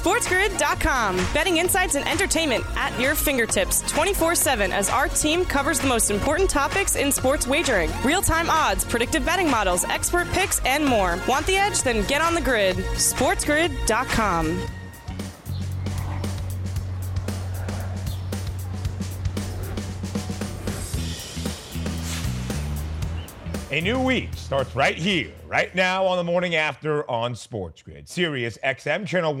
[0.00, 1.16] SportsGrid.com.
[1.34, 6.10] Betting insights and entertainment at your fingertips 24 7 as our team covers the most
[6.10, 11.18] important topics in sports wagering real time odds, predictive betting models, expert picks, and more.
[11.28, 11.82] Want the edge?
[11.82, 12.76] Then get on the grid.
[12.76, 14.66] SportsGrid.com.
[23.70, 28.08] A new week starts right here, right now on the morning after on Sports Grid.
[28.08, 29.34] Sirius XM channel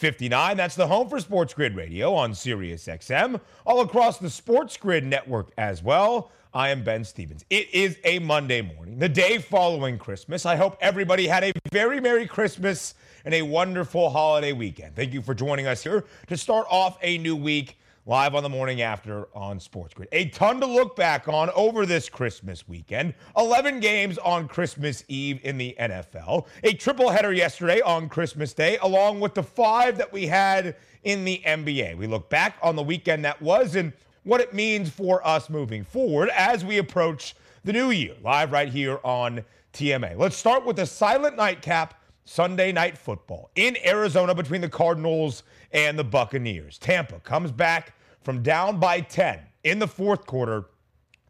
[0.00, 0.56] 159.
[0.56, 5.04] That's the home for Sports Grid Radio on Sirius XM, all across the Sports Grid
[5.04, 6.32] network as well.
[6.54, 7.44] I am Ben Stevens.
[7.50, 10.46] It is a Monday morning, the day following Christmas.
[10.46, 12.94] I hope everybody had a very Merry Christmas
[13.26, 14.96] and a wonderful holiday weekend.
[14.96, 17.76] Thank you for joining us here to start off a new week
[18.06, 20.08] live on the morning after on Sports Grid.
[20.12, 23.14] A ton to look back on over this Christmas weekend.
[23.36, 26.46] 11 games on Christmas Eve in the NFL.
[26.64, 31.24] A triple header yesterday on Christmas Day, along with the five that we had in
[31.24, 31.96] the NBA.
[31.96, 35.84] We look back on the weekend that was and what it means for us moving
[35.84, 37.34] forward as we approach
[37.64, 40.16] the new year, live right here on TMA.
[40.16, 45.98] Let's start with the silent nightcap Sunday night football in Arizona between the Cardinals and
[45.98, 46.78] the Buccaneers.
[46.78, 50.66] Tampa comes back from down by 10 in the fourth quarter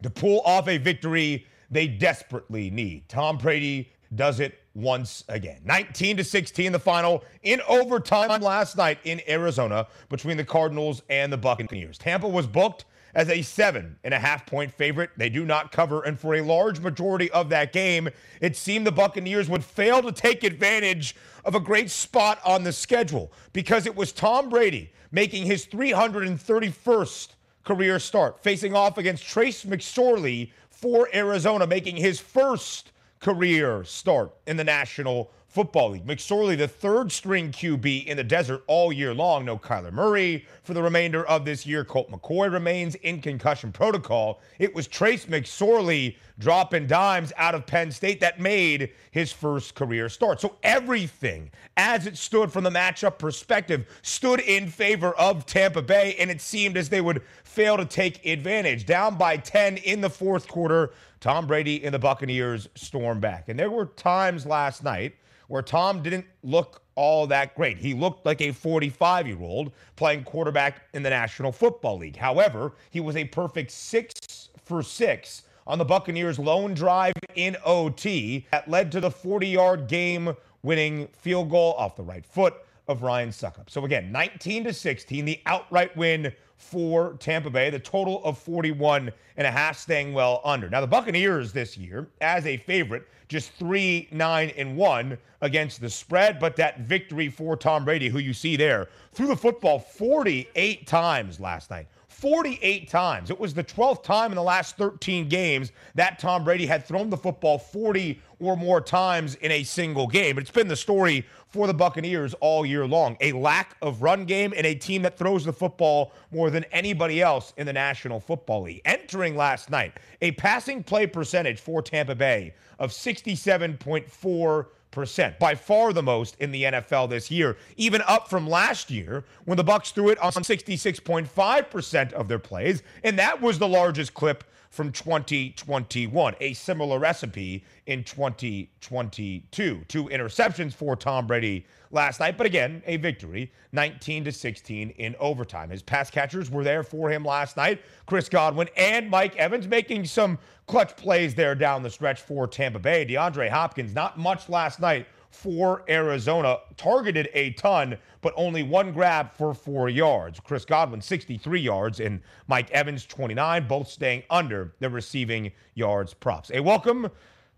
[0.03, 3.07] to pull off a victory they desperately need.
[3.07, 5.61] Tom Brady does it once again.
[5.65, 11.31] 19 to 16 the final in overtime last night in Arizona between the Cardinals and
[11.31, 11.97] the Buccaneers.
[11.97, 15.11] Tampa was booked as a seven and a half point favorite.
[15.17, 18.09] They do not cover, and for a large majority of that game,
[18.39, 22.71] it seemed the Buccaneers would fail to take advantage of a great spot on the
[22.71, 27.29] schedule because it was Tom Brady making his 331st
[27.63, 34.57] career start, facing off against Trace McSorley for Arizona, making his first career start in
[34.57, 36.05] the National Football League.
[36.05, 39.43] McSorley, the third string QB in the desert all year long.
[39.43, 41.83] No Kyler Murray for the remainder of this year.
[41.83, 44.39] Colt McCoy remains in concussion protocol.
[44.59, 50.07] It was Trace McSorley dropping dimes out of Penn State that made his first career
[50.07, 50.39] start.
[50.39, 56.15] So everything, as it stood from the matchup perspective, stood in favor of Tampa Bay,
[56.17, 58.85] and it seemed as they would fail to take advantage.
[58.85, 63.49] Down by 10 in the fourth quarter, Tom Brady and the Buccaneers storm back.
[63.49, 65.15] And there were times last night
[65.51, 67.77] where Tom didn't look all that great.
[67.77, 72.15] He looked like a 45 year old playing quarterback in the National Football League.
[72.15, 78.47] However, he was a perfect six for six on the Buccaneers' lone drive in OT
[78.53, 82.53] that led to the 40 yard game winning field goal off the right foot
[82.87, 83.69] of Ryan Succop.
[83.69, 89.11] So again, 19 to 16, the outright win for Tampa Bay, the total of 41
[89.37, 90.69] and a half staying well under.
[90.69, 95.89] Now the Buccaneers this year as a favorite just 3 9 and 1 against the
[95.89, 100.85] spread, but that victory for Tom Brady who you see there threw the football 48
[100.85, 101.87] times last night.
[102.11, 103.29] 48 times.
[103.29, 107.09] It was the 12th time in the last 13 games that Tom Brady had thrown
[107.09, 110.37] the football 40 or more times in a single game.
[110.37, 113.17] It's been the story for the Buccaneers all year long.
[113.21, 117.21] A lack of run game and a team that throws the football more than anybody
[117.21, 118.81] else in the National Football League.
[118.85, 125.93] Entering last night, a passing play percentage for Tampa Bay of 67.4 percent, by far
[125.93, 129.91] the most in the NFL this year, even up from last year when the Bucks
[129.91, 136.35] threw it on 66.5% of their plays, and that was the largest clip from 2021.
[136.39, 139.85] A similar recipe in 2022.
[139.87, 145.15] Two interceptions for Tom Brady last night, but again, a victory, 19 to 16 in
[145.19, 145.69] overtime.
[145.69, 147.81] His pass catchers were there for him last night.
[148.05, 152.79] Chris Godwin and Mike Evans making some clutch plays there down the stretch for Tampa
[152.79, 153.05] Bay.
[153.05, 159.31] DeAndre Hopkins, not much last night for Arizona, targeted a ton, but only one grab
[159.33, 160.39] for four yards.
[160.39, 166.51] Chris Godwin, 63 yards, and Mike Evans, 29, both staying under the receiving yards props.
[166.53, 167.09] A welcome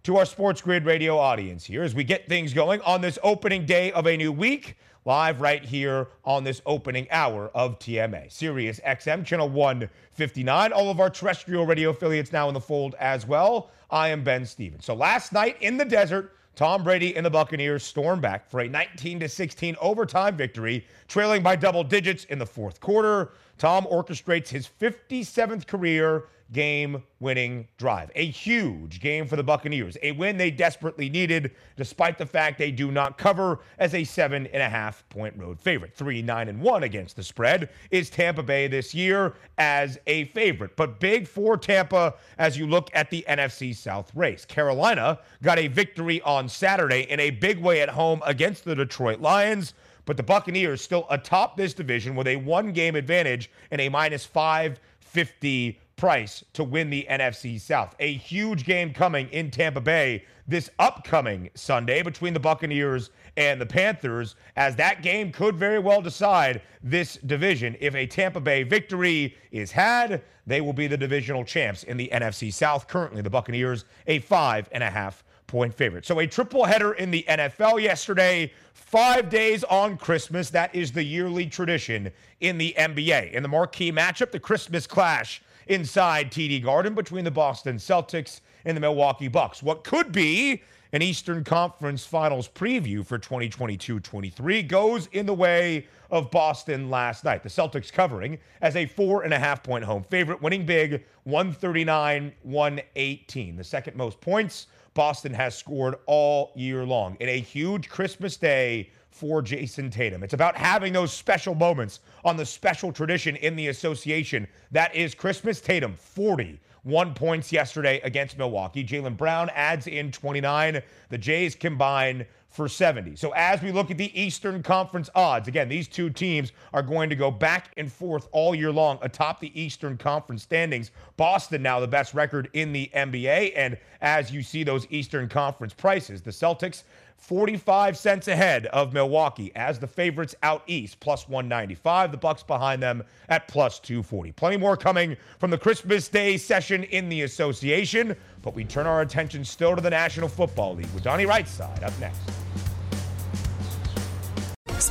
[0.04, 3.66] to our Sports Grid radio audience here as we get things going on this opening
[3.66, 8.32] day of a new week, live right here on this opening hour of TMA.
[8.32, 10.72] Sirius XM, channel 159.
[10.72, 13.72] All of our terrestrial radio affiliates now in the fold as well.
[13.90, 14.86] I am Ben Stevens.
[14.86, 18.68] So last night in the desert, Tom Brady and the Buccaneers storm back for a
[18.70, 23.32] 19 16 overtime victory, trailing by double digits in the fourth quarter.
[23.58, 28.12] Tom orchestrates his 57th career game winning drive.
[28.16, 32.72] A huge game for the Buccaneers, a win they desperately needed, despite the fact they
[32.72, 35.94] do not cover as a seven and a half point road favorite.
[35.94, 40.76] Three, nine, and one against the spread is Tampa Bay this year as a favorite.
[40.76, 44.46] But big for Tampa as you look at the NFC South race.
[44.46, 49.20] Carolina got a victory on Saturday in a big way at home against the Detroit
[49.20, 49.74] Lions
[50.06, 54.26] but the Buccaneers still atop this division with a one game advantage and a minus
[54.26, 57.96] 550 price to win the NFC South.
[58.00, 63.66] A huge game coming in Tampa Bay this upcoming Sunday between the Buccaneers and the
[63.66, 67.76] Panthers, as that game could very well decide this division.
[67.80, 72.10] If a Tampa Bay victory is had, they will be the divisional champs in the
[72.12, 72.88] NFC South.
[72.88, 75.24] Currently, the Buccaneers, a five and a half
[75.54, 76.04] point favorite.
[76.04, 80.50] So, a triple header in the NFL yesterday, five days on Christmas.
[80.50, 82.12] That is the yearly tradition
[82.42, 83.34] in the NBA.
[83.34, 88.76] In the marquee matchup, the Christmas clash inside TD Garden between the Boston Celtics and
[88.76, 89.62] the Milwaukee Bucks.
[89.62, 95.86] What could be an Eastern Conference Finals preview for 2022 23 goes in the way
[96.10, 97.44] of Boston last night.
[97.44, 102.34] The Celtics covering as a four and a half point home favorite, winning big 139
[102.42, 103.56] 118.
[103.56, 108.90] The second most points Boston has scored all year long in a huge Christmas day
[109.10, 110.24] for Jayson Tatum.
[110.24, 115.14] It's about having those special moments on the special tradition in the association that is
[115.16, 115.62] Christmas.
[115.62, 118.84] Tatum, 40 one points yesterday against Milwaukee.
[118.84, 120.82] Jaylen Brown adds in 29.
[121.10, 123.16] The Jays combine for 70.
[123.16, 127.10] So as we look at the Eastern Conference odds, again, these two teams are going
[127.10, 130.92] to go back and forth all year long atop the Eastern Conference standings.
[131.18, 133.54] Boston now the best record in the NBA.
[133.56, 136.84] And as you see those Eastern Conference prices, the Celtics
[137.24, 142.12] 45 cents ahead of Milwaukee as the favorites out east, plus 195.
[142.12, 144.34] The Bucks behind them at plus 240.
[144.34, 149.02] Plenty more coming from the Christmas Day session in the association, but we turn our
[149.02, 152.73] attention still to the National Football League with Donnie Rightside up next.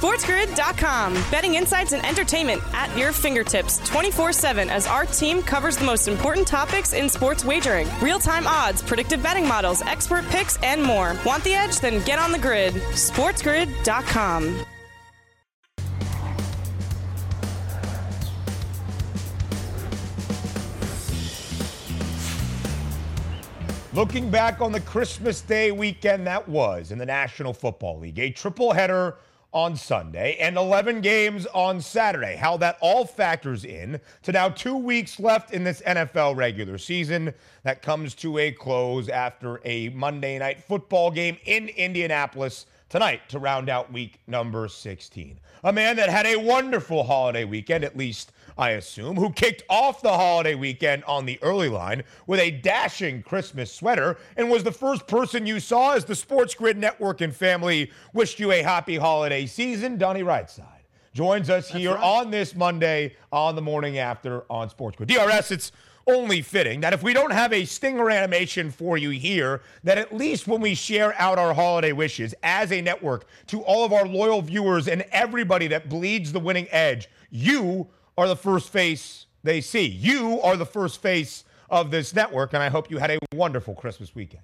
[0.02, 1.14] SportsGrid.com.
[1.30, 6.08] Betting insights and entertainment at your fingertips 24 7 as our team covers the most
[6.08, 11.16] important topics in sports wagering real time odds, predictive betting models, expert picks, and more.
[11.24, 11.78] Want the edge?
[11.78, 12.74] Then get on the grid.
[12.74, 14.64] SportsGrid.com.
[23.92, 28.30] Looking back on the Christmas Day weekend that was in the National Football League, a
[28.30, 29.16] triple header
[29.52, 32.36] on Sunday and 11 games on Saturday.
[32.36, 37.34] How that all factors in to now two weeks left in this NFL regular season
[37.62, 43.38] that comes to a close after a Monday night football game in Indianapolis tonight to
[43.38, 45.38] round out week number 16.
[45.64, 50.02] A man that had a wonderful holiday weekend, at least I assume, who kicked off
[50.02, 54.72] the holiday weekend on the early line with a dashing Christmas sweater and was the
[54.72, 58.96] first person you saw as the Sports Grid Network and family wished you a happy
[58.96, 59.96] holiday season.
[59.96, 60.66] Donnie Rightside
[61.14, 62.02] joins us That's here right.
[62.02, 65.08] on this Monday on the morning after on Sports Grid.
[65.08, 65.72] DRS, it's
[66.06, 70.14] only fitting that if we don't have a stinger animation for you here, that at
[70.14, 74.06] least when we share out our holiday wishes as a network to all of our
[74.06, 79.60] loyal viewers and everybody that bleeds the winning edge, you are the first face they
[79.60, 79.86] see.
[79.86, 83.74] You are the first face of this network, and I hope you had a wonderful
[83.74, 84.42] Christmas weekend.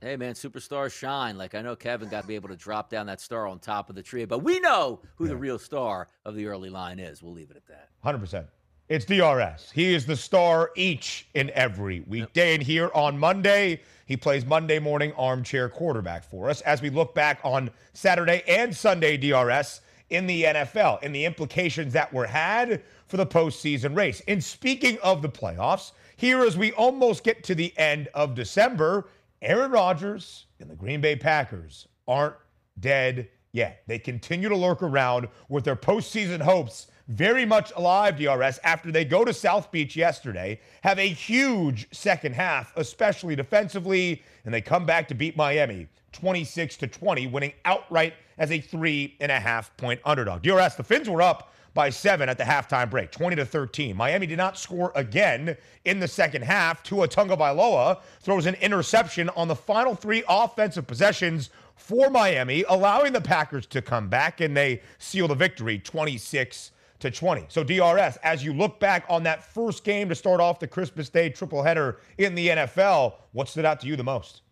[0.00, 1.38] Hey man, superstars shine.
[1.38, 3.88] Like I know Kevin got to be able to drop down that star on top
[3.88, 5.30] of the tree, but we know who yeah.
[5.30, 7.22] the real star of the early line is.
[7.22, 7.88] We'll leave it at that.
[8.04, 8.44] 100%.
[8.90, 9.70] It's DRS.
[9.70, 12.52] He is the star each and every weekday.
[12.52, 17.14] And here on Monday, he plays Monday morning armchair quarterback for us as we look
[17.14, 19.80] back on Saturday and Sunday DRS
[20.10, 24.22] in the NFL and the implications that were had for the postseason race.
[24.28, 29.08] And speaking of the playoffs, here as we almost get to the end of December,
[29.42, 32.36] Aaron Rodgers and the Green Bay Packers aren't
[32.80, 33.82] dead yet.
[33.86, 39.04] They continue to lurk around with their postseason hopes very much alive, DRS, after they
[39.04, 44.86] go to South Beach yesterday, have a huge second half, especially defensively, and they come
[44.86, 49.76] back to beat Miami 26 to 20, winning outright as a three and a half
[49.76, 50.42] point underdog.
[50.42, 53.96] DRS, the Fins were up by seven at the halftime break, 20 to 13.
[53.96, 56.82] Miami did not score again in the second half.
[56.84, 63.20] Tua Tagovailoa throws an interception on the final three offensive possessions for Miami, allowing the
[63.20, 67.46] Packers to come back, and they seal the victory 26 to 20.
[67.48, 71.08] So DRS, as you look back on that first game to start off the Christmas
[71.08, 74.42] Day triple header in the NFL, what stood out to you the most?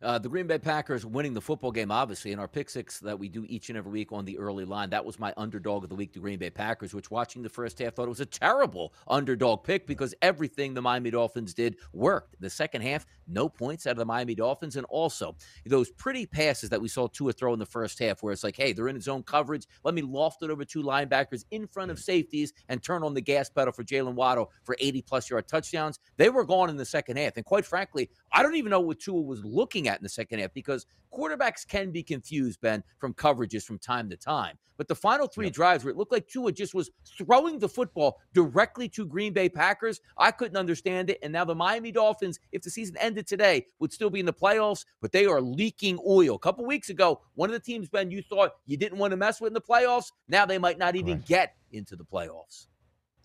[0.00, 3.18] Uh, the Green Bay Packers winning the football game, obviously, in our pick six that
[3.18, 4.90] we do each and every week on the early line.
[4.90, 7.80] That was my underdog of the week, the Green Bay Packers, which watching the first
[7.80, 12.36] half thought it was a terrible underdog pick because everything the Miami Dolphins did worked.
[12.40, 14.76] The second half, no points out of the Miami Dolphins.
[14.76, 18.32] And also, those pretty passes that we saw Tua throw in the first half, where
[18.32, 19.66] it's like, hey, they're in zone coverage.
[19.84, 23.20] Let me loft it over two linebackers in front of safeties and turn on the
[23.20, 25.98] gas pedal for Jaylen Waddle for 80 plus yard touchdowns.
[26.16, 27.36] They were gone in the second half.
[27.36, 30.40] And quite frankly, I don't even know what Tua was looking at in the second
[30.40, 34.58] half because quarterbacks can be confused, Ben, from coverages from time to time.
[34.78, 35.54] But the final three yep.
[35.54, 39.48] drives where it looked like Tua just was throwing the football directly to Green Bay
[39.48, 41.18] Packers, I couldn't understand it.
[41.20, 44.32] And now the Miami Dolphins, if the season ended today, would still be in the
[44.32, 46.36] playoffs, but they are leaking oil.
[46.36, 49.16] A couple weeks ago, one of the teams, Ben, you thought you didn't want to
[49.16, 52.66] mess with in the playoffs, now they might not even get into the playoffs.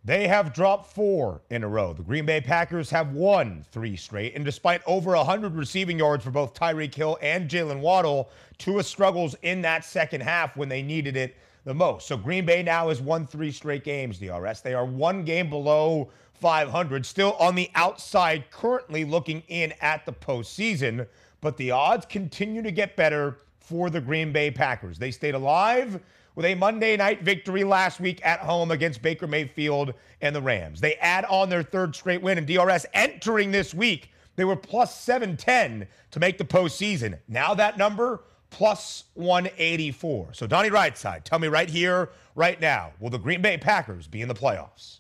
[0.06, 1.94] They have dropped four in a row.
[1.94, 4.36] The Green Bay Packers have won three straight.
[4.36, 9.34] And despite over 100 receiving yards for both Tyreek Hill and Jaylen Waddle, Tua struggles
[9.44, 12.08] in that second half when they needed it the most.
[12.08, 14.60] So Green Bay now has won three straight games, DRS.
[14.60, 16.10] They are one game below
[16.44, 21.08] 500, still on the outside, currently looking in at the postseason.
[21.40, 25.00] But the odds continue to get better for the Green Bay Packers.
[25.00, 26.02] They stayed alive
[26.36, 30.82] with a Monday night victory last week at home against Baker Mayfield and the Rams.
[30.82, 35.00] They add on their third straight win, and DRS entering this week, they were plus
[35.00, 37.20] 710 to make the postseason.
[37.30, 40.34] Now that number, plus 184.
[40.34, 44.22] So, Donnie Rightside, tell me right here, right now, will the Green Bay Packers be
[44.22, 45.00] in the playoffs?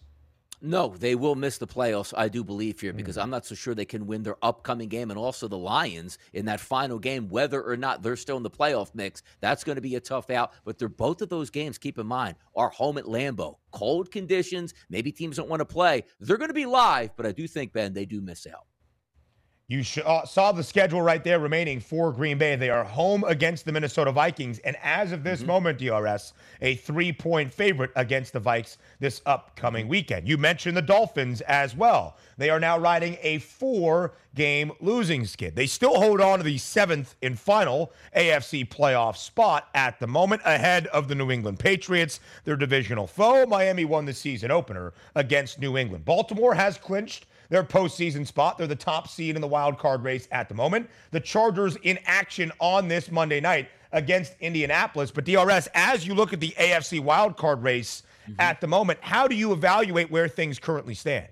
[0.65, 3.23] No, they will miss the playoffs, I do believe here, because mm.
[3.23, 6.45] I'm not so sure they can win their upcoming game and also the Lions in
[6.45, 9.23] that final game, whether or not they're still in the playoff mix.
[9.41, 10.53] That's going to be a tough out.
[10.63, 13.57] But they're both of those games, keep in mind, are home at Lambeau.
[13.71, 16.05] Cold conditions, maybe teams don't want to play.
[16.21, 18.65] They're going to be live, but I do think, Ben, they do miss out.
[19.73, 22.55] You uh, saw the schedule right there remaining for Green Bay.
[22.55, 24.59] They are home against the Minnesota Vikings.
[24.59, 25.47] And as of this mm-hmm.
[25.47, 30.27] moment, DRS, a three point favorite against the Vikes this upcoming weekend.
[30.27, 32.17] You mentioned the Dolphins as well.
[32.37, 35.55] They are now riding a four game losing skid.
[35.55, 40.43] They still hold on to the seventh and final AFC playoff spot at the moment,
[40.45, 43.47] ahead of the New England Patriots, their divisional foe.
[43.47, 46.05] Miami won the season opener against New England.
[46.05, 48.57] Baltimore has clinched their postseason spot.
[48.57, 50.89] They're the top seed in the wild card race at the moment.
[51.11, 55.11] The Chargers in action on this Monday night against Indianapolis.
[55.11, 58.41] But DRS, as you look at the AFC wild card race mm-hmm.
[58.41, 61.27] at the moment, how do you evaluate where things currently stand?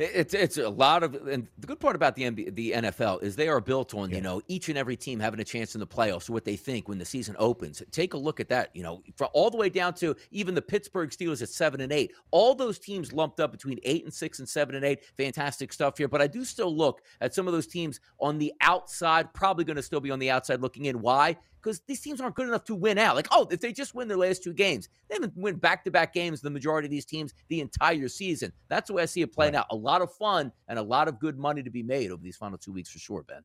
[0.00, 3.36] It's it's a lot of, and the good part about the NBA, the NFL is
[3.36, 4.16] they are built on yeah.
[4.16, 6.30] you know each and every team having a chance in the playoffs.
[6.30, 7.82] What they think when the season opens.
[7.90, 8.70] Take a look at that.
[8.74, 9.02] You know,
[9.34, 12.12] all the way down to even the Pittsburgh Steelers at seven and eight.
[12.30, 15.04] All those teams lumped up between eight and six and seven and eight.
[15.18, 16.08] Fantastic stuff here.
[16.08, 19.32] But I do still look at some of those teams on the outside.
[19.34, 21.02] Probably going to still be on the outside looking in.
[21.02, 21.36] Why?
[21.62, 23.16] Because these teams aren't good enough to win out.
[23.16, 25.90] Like, oh, if they just win their last two games, they haven't win back to
[25.90, 28.52] back games, the majority of these teams, the entire season.
[28.68, 29.60] That's the way I see it playing right.
[29.60, 29.66] out.
[29.70, 32.36] A lot of fun and a lot of good money to be made over these
[32.36, 33.42] final two weeks for sure, Ben.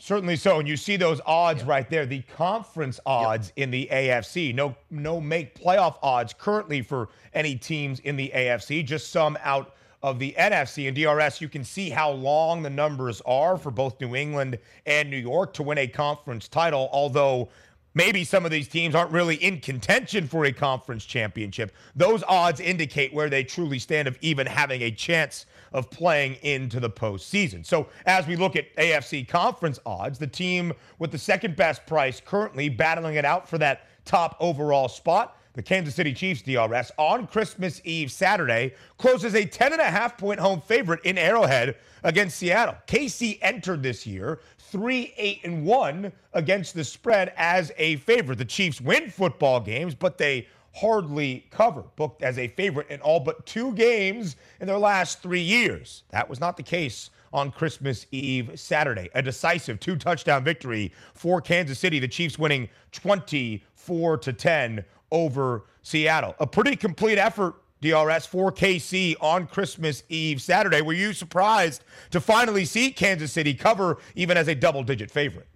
[0.00, 0.60] Certainly so.
[0.60, 1.68] And you see those odds yeah.
[1.68, 4.54] right there, the conference odds in the AFC.
[4.54, 9.74] No, no make playoff odds currently for any teams in the AFC, just some out
[10.02, 14.00] of the NFC and DRS, you can see how long the numbers are for both
[14.00, 17.48] New England and New York to win a conference title, although
[17.94, 21.72] maybe some of these teams aren't really in contention for a conference championship.
[21.96, 26.78] Those odds indicate where they truly stand of even having a chance of playing into
[26.78, 27.66] the postseason.
[27.66, 32.22] So as we look at AFC conference odds, the team with the second best price
[32.24, 37.26] currently battling it out for that top overall spot the Kansas City Chiefs DRS on
[37.26, 41.74] Christmas Eve Saturday closes a 10.5 point home favorite in Arrowhead
[42.04, 42.76] against Seattle.
[42.86, 48.38] KC entered this year 3 8 and 1 against the spread as a favorite.
[48.38, 50.46] The Chiefs win football games, but they
[50.76, 55.40] hardly cover, booked as a favorite in all but two games in their last three
[55.40, 56.04] years.
[56.10, 59.10] That was not the case on Christmas Eve Saturday.
[59.16, 65.64] A decisive two touchdown victory for Kansas City, the Chiefs winning 24 to 10 over
[65.82, 66.34] Seattle.
[66.38, 70.82] A pretty complete effort, DRS, for KC on Christmas Eve Saturday.
[70.82, 75.46] Were you surprised to finally see Kansas City cover even as a double digit favorite?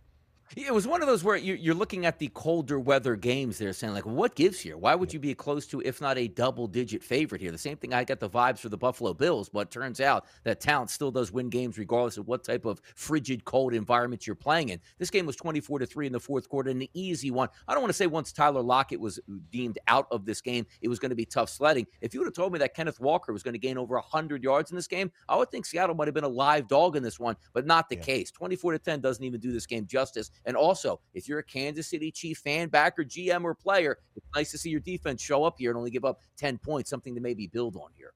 [0.54, 3.94] It was one of those where you're looking at the colder weather games They're saying,
[3.94, 4.76] like, what gives here?
[4.76, 7.50] Why would you be close to, if not a double digit favorite here?
[7.50, 10.60] The same thing I got the vibes for the Buffalo Bills, but turns out that
[10.60, 14.68] talent still does win games regardless of what type of frigid, cold environment you're playing
[14.68, 14.80] in.
[14.98, 17.48] This game was 24 to 3 in the fourth quarter, an easy one.
[17.66, 19.18] I don't want to say once Tyler Lockett was
[19.50, 21.86] deemed out of this game, it was going to be tough sledding.
[22.02, 24.44] If you would have told me that Kenneth Walker was going to gain over 100
[24.44, 27.02] yards in this game, I would think Seattle might have been a live dog in
[27.02, 28.02] this one, but not the yeah.
[28.02, 28.30] case.
[28.30, 30.30] 24 to 10 doesn't even do this game justice.
[30.44, 34.50] And also, if you're a Kansas City Chief fan, backer, GM, or player, it's nice
[34.52, 37.20] to see your defense show up here and only give up 10 points, something to
[37.20, 38.12] maybe build on here.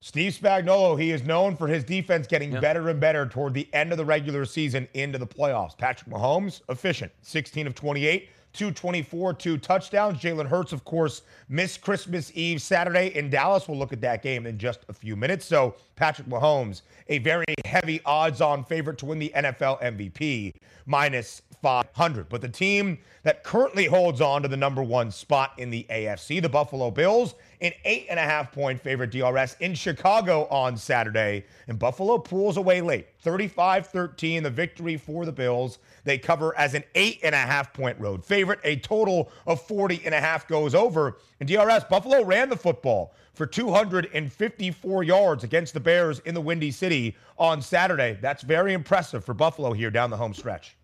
[0.00, 2.60] Steve Spagnuolo, he is known for his defense getting yeah.
[2.60, 5.76] better and better toward the end of the regular season into the playoffs.
[5.76, 10.18] Patrick Mahomes, efficient, 16 of 28, 224, two touchdowns.
[10.18, 13.68] Jalen Hurts, of course, missed Christmas Eve Saturday in Dallas.
[13.68, 15.44] We'll look at that game in just a few minutes.
[15.44, 20.54] So, Patrick Mahomes, a very heavy odds on favorite to win the NFL MVP,
[20.86, 22.28] minus 500.
[22.28, 26.40] But the team that currently holds on to the number one spot in the AFC,
[26.40, 31.44] the Buffalo Bills, an eight and a half point favorite DRS in Chicago on Saturday.
[31.68, 35.78] And Buffalo pulls away late, 35 13, the victory for the Bills.
[36.04, 38.60] They cover as an eight and a half point road favorite.
[38.64, 41.18] A total of 40 and a half goes over.
[41.40, 46.70] And DRS, Buffalo ran the football for 254 yards against the Bears in the Windy
[46.70, 48.18] City on Saturday.
[48.20, 50.76] That's very impressive for Buffalo here down the home stretch.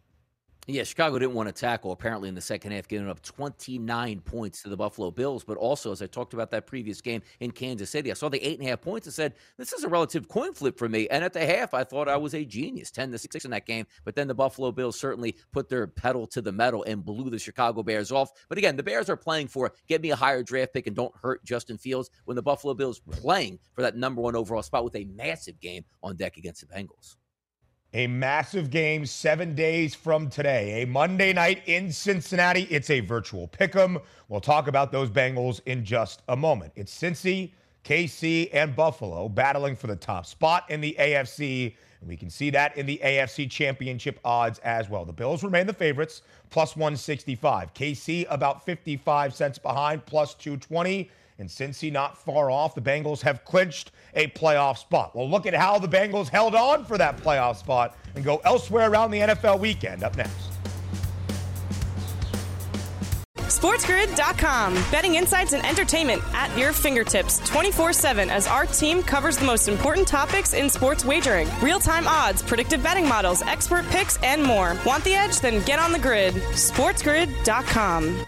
[0.69, 4.63] Yeah, Chicago didn't want to tackle apparently in the second half, giving up 29 points
[4.63, 5.43] to the Buffalo Bills.
[5.43, 8.39] But also, as I talked about that previous game in Kansas City, I saw the
[8.47, 11.09] eight and a half points and said, This is a relative coin flip for me.
[11.09, 13.67] And at the half, I thought I was a genius, 10 to 6 in that
[13.67, 13.87] game.
[14.05, 17.41] But then the Buffalo Bills certainly put their pedal to the metal and blew the
[17.41, 18.31] Chicago Bears off.
[18.49, 21.15] But again, the Bears are playing for get me a higher draft pick and don't
[21.21, 24.95] hurt Justin Fields when the Buffalo Bills playing for that number one overall spot with
[24.95, 27.17] a massive game on deck against the Bengals.
[27.95, 32.63] A massive game seven days from today, a Monday night in Cincinnati.
[32.71, 33.99] It's a virtual pick 'em.
[34.31, 36.73] We'll talk about those Bengals in just a moment.
[36.75, 37.53] It's Cincy,
[37.85, 41.77] KC, and Buffalo battling for the top spot in the AFC.
[42.01, 45.05] And we can see that in the AFC championship odds as well.
[45.05, 47.75] The Bills remain the favorites, plus 165.
[47.75, 51.11] KC about 55 cents behind, plus 220.
[51.43, 55.17] And Cincy not far off, the Bengals have clinched a playoff spot.
[55.17, 58.89] Well, look at how the Bengals held on for that playoff spot and go elsewhere
[58.89, 60.05] around the NFL weekend.
[60.05, 60.53] Up next.
[63.35, 64.75] SportsGrid.com.
[64.93, 69.67] Betting insights and entertainment at your fingertips 24 7 as our team covers the most
[69.67, 74.77] important topics in sports wagering real time odds, predictive betting models, expert picks, and more.
[74.87, 75.41] Want the edge?
[75.41, 76.35] Then get on the grid.
[76.35, 78.27] SportsGrid.com.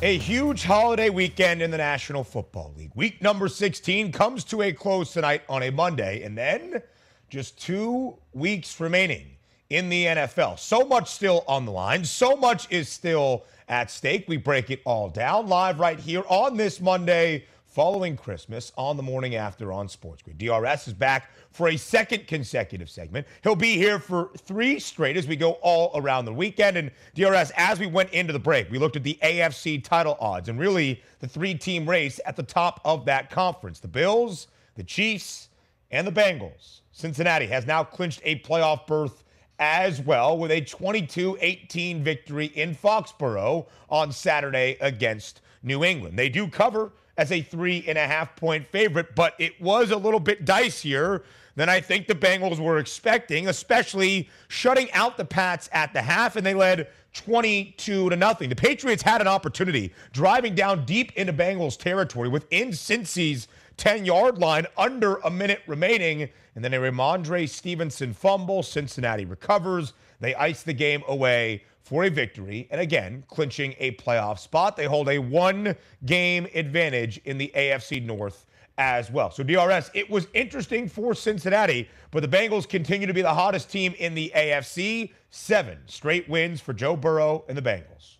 [0.00, 2.92] A huge holiday weekend in the National Football League.
[2.94, 6.80] Week number 16 comes to a close tonight on a Monday, and then
[7.28, 9.26] just two weeks remaining
[9.70, 10.56] in the NFL.
[10.60, 14.26] So much still on the line, so much is still at stake.
[14.28, 19.02] We break it all down live right here on this Monday following Christmas on the
[19.02, 20.38] morning after on Sports Grid.
[20.38, 23.26] DRS is back for a second consecutive segment.
[23.42, 26.78] He'll be here for three straight as we go all around the weekend.
[26.78, 30.48] And DRS, as we went into the break, we looked at the AFC title odds
[30.48, 34.84] and really the three team race at the top of that conference the Bills, the
[34.84, 35.48] Chiefs,
[35.90, 36.80] and the Bengals.
[36.92, 39.24] Cincinnati has now clinched a playoff berth
[39.58, 46.18] as well with a 22 18 victory in Foxborough on Saturday against New England.
[46.18, 49.96] They do cover as a three and a half point favorite, but it was a
[49.96, 51.22] little bit dicier
[51.56, 56.36] than I think the Bengals were expecting, especially shutting out the Pats at the half,
[56.36, 58.48] and they led 22 to nothing.
[58.48, 64.38] The Patriots had an opportunity driving down deep into Bengals territory within Cincy's 10 yard
[64.38, 68.62] line, under a minute remaining, and then a Rhamondre Stevenson fumble.
[68.62, 69.94] Cincinnati recovers.
[70.20, 74.76] They ice the game away for a victory, and again, clinching a playoff spot.
[74.76, 75.74] They hold a one
[76.04, 78.44] game advantage in the AFC North
[78.76, 79.30] as well.
[79.30, 83.70] So, DRS, it was interesting for Cincinnati, but the Bengals continue to be the hottest
[83.70, 85.12] team in the AFC.
[85.30, 88.17] Seven straight wins for Joe Burrow and the Bengals.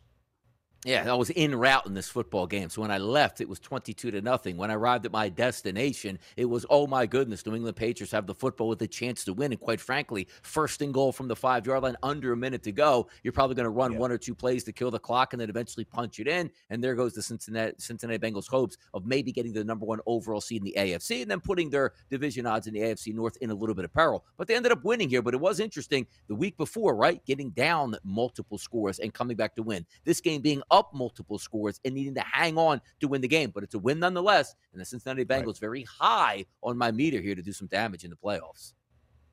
[0.84, 2.68] Yeah, I was in route in this football game.
[2.68, 4.56] So when I left, it was 22 to nothing.
[4.56, 8.28] When I arrived at my destination, it was, oh my goodness, New England Patriots have
[8.28, 9.50] the football with a chance to win.
[9.50, 12.70] And quite frankly, first and goal from the five yard line, under a minute to
[12.70, 13.08] go.
[13.24, 13.98] You're probably going to run yeah.
[13.98, 16.48] one or two plays to kill the clock and then eventually punch it in.
[16.70, 20.40] And there goes the Cincinnati, Cincinnati Bengals' hopes of maybe getting the number one overall
[20.40, 23.50] seed in the AFC and then putting their division odds in the AFC North in
[23.50, 24.24] a little bit of peril.
[24.36, 25.22] But they ended up winning here.
[25.22, 27.24] But it was interesting the week before, right?
[27.26, 29.84] Getting down multiple scores and coming back to win.
[30.04, 33.50] This game being up multiple scores and needing to hang on to win the game.
[33.50, 34.54] But it's a win nonetheless.
[34.72, 35.60] And the Cincinnati Bengals right.
[35.60, 38.72] very high on my meter here to do some damage in the playoffs.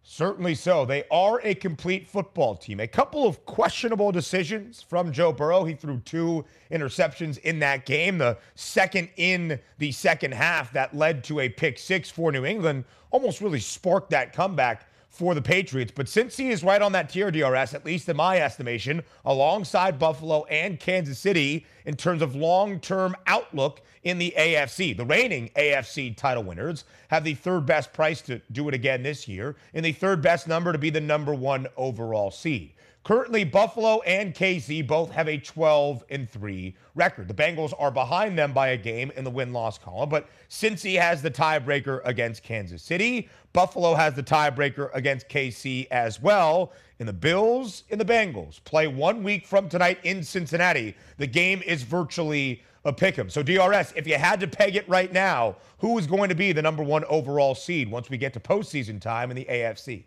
[0.07, 0.85] Certainly so.
[0.85, 2.79] They are a complete football team.
[2.79, 5.63] A couple of questionable decisions from Joe Burrow.
[5.63, 8.19] He threw two interceptions in that game.
[8.19, 12.85] The second in the second half that led to a pick six for New England
[13.09, 15.93] almost really sparked that comeback for the Patriots.
[15.95, 20.43] But Cincy is right on that tier DRS, at least in my estimation, alongside Buffalo
[20.45, 24.95] and Kansas City in terms of long term outlook in the AFC.
[24.95, 29.27] The reigning AFC title winners have the third best price to do it again this
[29.27, 32.73] year, and the third best number to be the number one overall seed.
[33.05, 37.27] Currently, Buffalo and KC both have a 12 and 3 record.
[37.27, 40.81] The Bengals are behind them by a game in the win loss column, but since
[40.81, 43.29] Cincy has the tiebreaker against Kansas City.
[43.53, 46.73] Buffalo has the tiebreaker against KC as well.
[46.97, 50.95] And the Bills and the Bengals play one week from tonight in Cincinnati.
[51.17, 53.29] The game is virtually a pick 'em.
[53.29, 56.53] So, DRS, if you had to peg it right now, who is going to be
[56.53, 60.05] the number one overall seed once we get to postseason time in the AFC?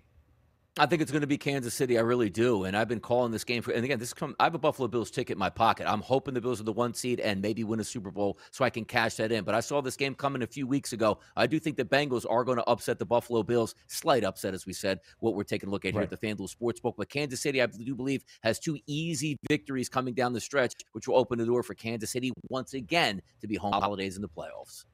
[0.78, 1.98] I think it's going to be Kansas City.
[1.98, 2.64] I really do.
[2.64, 3.72] And I've been calling this game for.
[3.72, 4.36] And again, this come.
[4.38, 5.90] I have a Buffalo Bills ticket in my pocket.
[5.90, 8.64] I'm hoping the Bills are the one seed and maybe win a Super Bowl so
[8.64, 9.44] I can cash that in.
[9.44, 11.18] But I saw this game coming a few weeks ago.
[11.36, 13.74] I do think the Bengals are going to upset the Buffalo Bills.
[13.86, 15.00] Slight upset, as we said.
[15.18, 15.94] What we're taking a look at right.
[15.94, 16.94] here at the FanDuel Sportsbook.
[16.96, 21.08] But Kansas City, I do believe, has two easy victories coming down the stretch, which
[21.08, 24.28] will open the door for Kansas City once again to be home holidays in the
[24.28, 24.84] playoffs.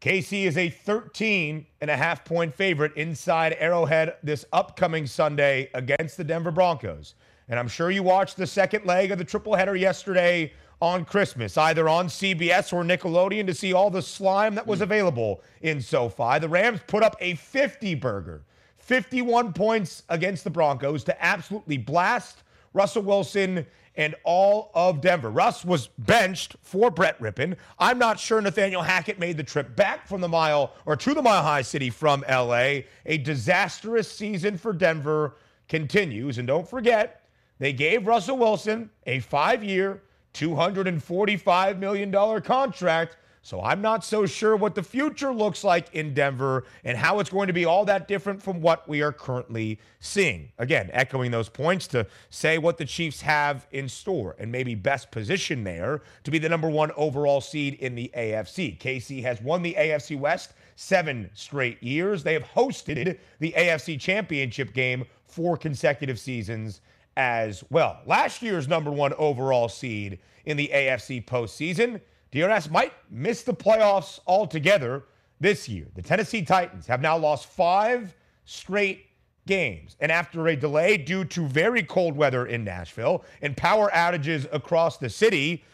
[0.00, 6.16] KC is a 13 and a half point favorite inside Arrowhead this upcoming Sunday against
[6.16, 7.14] the Denver Broncos.
[7.48, 11.56] And I'm sure you watched the second leg of the triple header yesterday on Christmas,
[11.56, 14.84] either on CBS or Nickelodeon, to see all the slime that was hmm.
[14.84, 16.38] available in SoFi.
[16.40, 18.42] The Rams put up a 50 burger,
[18.76, 22.42] 51 points against the Broncos to absolutely blast
[22.74, 25.30] Russell Wilson and all of Denver.
[25.30, 27.56] Russ was benched for Brett Rypien.
[27.78, 31.22] I'm not sure Nathaniel Hackett made the trip back from the mile or to the
[31.22, 32.80] Mile High City from LA.
[33.06, 35.36] A disastrous season for Denver
[35.68, 36.38] continues.
[36.38, 37.22] And don't forget,
[37.58, 40.02] they gave Russell Wilson a five year,
[40.34, 46.64] $245 million contract so I'm not so sure what the future looks like in Denver
[46.82, 50.50] and how it's going to be all that different from what we are currently seeing.
[50.58, 55.12] Again, echoing those points to say what the Chiefs have in store and maybe best
[55.12, 58.80] position there to be the number one overall seed in the AFC.
[58.80, 62.24] KC has won the AFC West seven straight years.
[62.24, 66.80] They have hosted the AFC Championship game four consecutive seasons
[67.16, 68.00] as well.
[68.06, 72.00] Last year's number one overall seed in the AFC postseason
[72.36, 75.04] DRS might miss the playoffs altogether
[75.40, 75.86] this year.
[75.94, 79.06] The Tennessee Titans have now lost five straight
[79.46, 79.96] games.
[80.00, 84.98] And after a delay due to very cold weather in Nashville and power outages across
[84.98, 85.64] the city,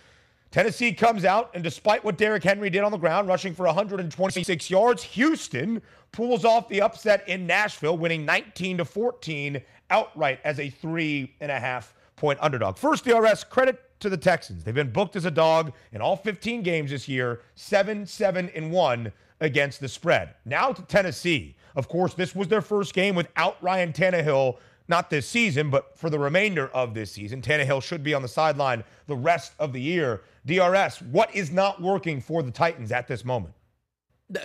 [0.53, 4.70] Tennessee comes out, and despite what Derrick Henry did on the ground, rushing for 126
[4.70, 10.70] yards, Houston pulls off the upset in Nashville, winning 19 to 14 outright as a
[10.70, 12.77] three and a half point underdog.
[12.77, 14.64] First, DRS credit to the Texans.
[14.64, 18.70] They've been booked as a dog in all 15 games this year, 7 7 and
[18.70, 20.34] 1 against the spread.
[20.44, 21.56] Now to Tennessee.
[21.74, 26.10] Of course, this was their first game without Ryan Tannehill, not this season, but for
[26.10, 27.40] the remainder of this season.
[27.40, 30.22] Tannehill should be on the sideline the rest of the year.
[30.44, 33.54] DRS, what is not working for the Titans at this moment?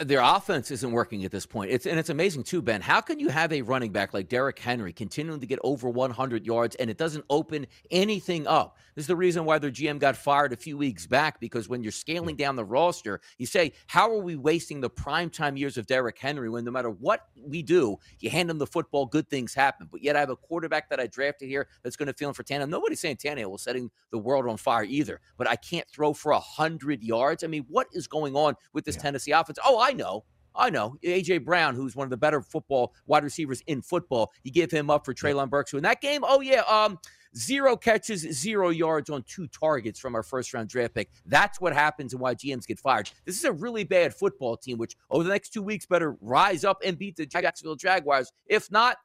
[0.01, 1.71] Their offense isn't working at this point.
[1.71, 2.81] It's and it's amazing too, Ben.
[2.81, 6.45] How can you have a running back like Derrick Henry continuing to get over 100
[6.45, 8.77] yards and it doesn't open anything up?
[8.95, 11.83] This is the reason why their GM got fired a few weeks back because when
[11.83, 15.85] you're scaling down the roster, you say, "How are we wasting the primetime years of
[15.85, 19.53] Derrick Henry when no matter what we do, you hand him the football, good things
[19.53, 22.29] happen." But yet I have a quarterback that I drafted here that's going to fill
[22.29, 22.69] in for Tannehill.
[22.69, 26.33] Nobody's saying Tannehill was setting the world on fire either, but I can't throw for
[26.33, 27.43] 100 yards.
[27.43, 29.03] I mean, what is going on with this yeah.
[29.03, 29.59] Tennessee offense?
[29.63, 30.25] Oh, I know.
[30.55, 30.95] I know.
[31.05, 34.89] AJ Brown, who's one of the better football wide receivers in football, you give him
[34.89, 35.71] up for Treylon Burks.
[35.71, 36.97] So in that game, oh yeah, um,
[37.37, 41.11] zero catches, zero yards on two targets from our first round draft pick.
[41.25, 43.09] That's what happens and why GMs get fired.
[43.25, 46.65] This is a really bad football team, which over the next two weeks better rise
[46.65, 48.31] up and beat the Jacksonville Jaguars.
[48.47, 48.97] If not,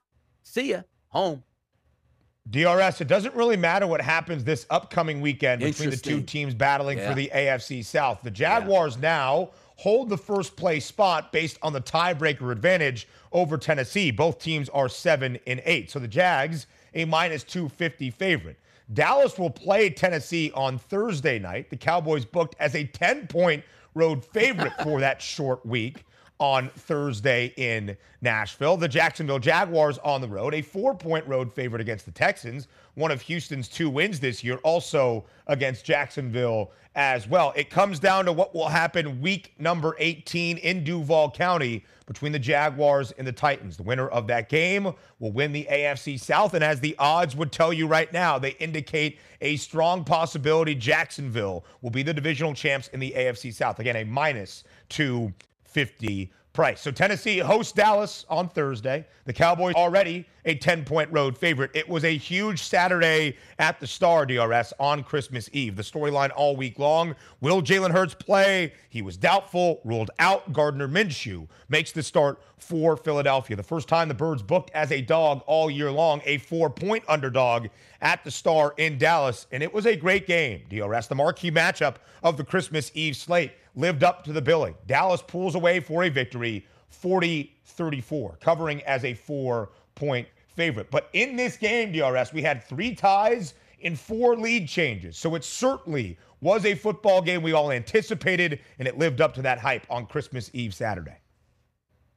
[0.42, 1.42] see ya home.
[2.50, 6.98] DRS, it doesn't really matter what happens this upcoming weekend between the two teams battling
[6.98, 7.08] yeah.
[7.08, 8.20] for the AFC South.
[8.22, 9.02] The Jaguars yeah.
[9.02, 14.10] now hold the first place spot based on the tiebreaker advantage over Tennessee.
[14.10, 15.90] Both teams are seven and eight.
[15.90, 18.58] So the Jags, a minus 250 favorite.
[18.92, 21.70] Dallas will play Tennessee on Thursday night.
[21.70, 26.04] The Cowboys booked as a 10 point road favorite for that short week
[26.42, 28.76] on Thursday in Nashville.
[28.76, 33.12] The Jacksonville Jaguars on the road, a four point road favorite against the Texans, one
[33.12, 37.52] of Houston's two wins this year, also against Jacksonville as well.
[37.54, 42.40] It comes down to what will happen week number 18 in Duval County between the
[42.40, 43.76] Jaguars and the Titans.
[43.76, 46.54] The winner of that game will win the AFC South.
[46.54, 51.64] And as the odds would tell you right now, they indicate a strong possibility Jacksonville
[51.82, 53.78] will be the divisional champs in the AFC South.
[53.78, 54.64] Again, a minus
[55.72, 56.82] 250 price.
[56.82, 59.06] So Tennessee hosts Dallas on Thursday.
[59.24, 61.70] The Cowboys already a 10 point road favorite.
[61.72, 65.76] It was a huge Saturday at the Star DRS on Christmas Eve.
[65.76, 68.74] The storyline all week long will Jalen Hurts play?
[68.90, 70.52] He was doubtful, ruled out.
[70.52, 73.56] Gardner Minshew makes the start for Philadelphia.
[73.56, 77.04] The first time the Birds booked as a dog all year long, a four point
[77.08, 77.68] underdog
[78.02, 79.46] at the Star in Dallas.
[79.52, 81.06] And it was a great game, DRS.
[81.06, 84.74] The marquee matchup of the Christmas Eve slate lived up to the billing.
[84.86, 90.90] Dallas pulls away for a victory 40 34, covering as a four point favorite.
[90.90, 95.16] But in this game, DRS, we had three ties in four lead changes.
[95.16, 99.42] So it certainly was a football game we all anticipated, and it lived up to
[99.42, 101.21] that hype on Christmas Eve Saturday.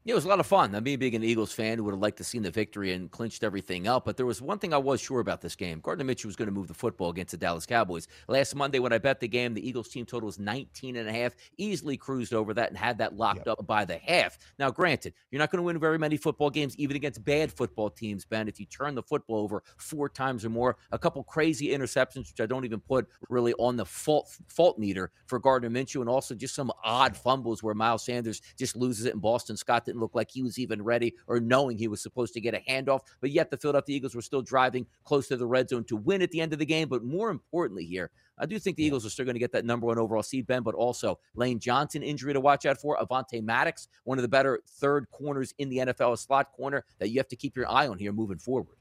[0.08, 0.72] Yeah, it was a lot of fun.
[0.72, 3.10] Now, me being an Eagles fan who would have liked to seen the victory and
[3.10, 5.80] clinched everything up, but there was one thing I was sure about this game.
[5.80, 8.08] Gardner Minshew was going to move the football against the Dallas Cowboys.
[8.28, 11.12] Last Monday when I bet the game, the Eagles team total was 19 and a
[11.12, 13.58] half, easily cruised over that and had that locked yep.
[13.58, 14.38] up by the half.
[14.60, 17.90] Now, granted, you're not going to win very many football games, even against bad football
[17.90, 20.78] teams, Ben, if you turn the football over four times or more.
[20.92, 25.10] A couple crazy interceptions, which I don't even put really on the fault fault meter
[25.26, 29.14] for Gardner Minshew, and also just some odd fumbles where Miles Sanders just loses it
[29.14, 32.34] and Boston Scott didn't look like he was even ready or knowing he was supposed
[32.34, 33.02] to get a handoff.
[33.22, 36.22] But yet the Philadelphia Eagles were still driving close to the red zone to win
[36.22, 36.88] at the end of the game.
[36.88, 39.66] But more importantly, here, I do think the Eagles are still going to get that
[39.66, 42.98] number one overall seed, Ben, but also Lane Johnson injury to watch out for.
[42.98, 47.10] Avonte Maddox, one of the better third corners in the NFL, a slot corner that
[47.10, 48.76] you have to keep your eye on here moving forward.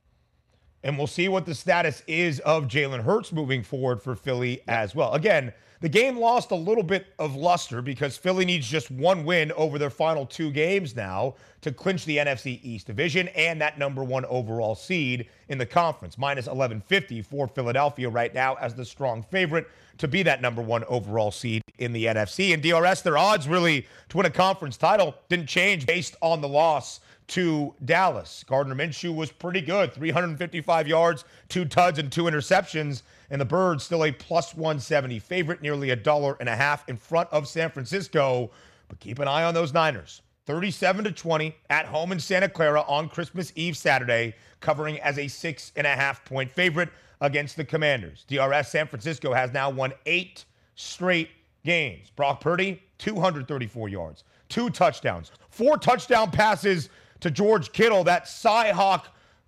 [0.83, 4.94] And we'll see what the status is of Jalen Hurts moving forward for Philly as
[4.94, 5.14] well.
[5.14, 5.53] Again,
[5.84, 9.78] the game lost a little bit of luster because Philly needs just one win over
[9.78, 14.24] their final two games now to clinch the NFC East division and that number one
[14.24, 16.16] overall seed in the conference.
[16.16, 19.68] Minus 1150 for Philadelphia right now as the strong favorite
[19.98, 22.54] to be that number one overall seed in the NFC.
[22.54, 26.48] And DRS, their odds really to win a conference title didn't change based on the
[26.48, 28.42] loss to Dallas.
[28.46, 33.02] Gardner Minshew was pretty good 355 yards, two tuds, and two interceptions.
[33.30, 36.96] And the Birds still a plus 170 favorite, nearly a dollar and a half in
[36.96, 38.50] front of San Francisco.
[38.88, 40.22] But keep an eye on those Niners.
[40.46, 45.26] 37 to 20 at home in Santa Clara on Christmas Eve Saturday, covering as a
[45.26, 48.24] six and a half point favorite against the Commanders.
[48.28, 51.30] DRS San Francisco has now won eight straight
[51.64, 52.10] games.
[52.10, 59.04] Brock Purdy, 234 yards, two touchdowns, four touchdown passes to George Kittle, that Cyhawk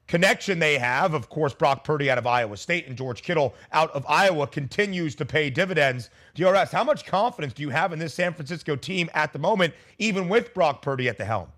[0.07, 1.15] connection they have.
[1.15, 5.15] Of course, Brock Purdy out of Iowa State and George Kittle out of Iowa continues
[5.17, 6.11] to pay dividends.
[6.35, 9.75] DRS, how much confidence do you have in this San Francisco team at the moment,
[9.99, 11.49] even with Brock Purdy at the helm?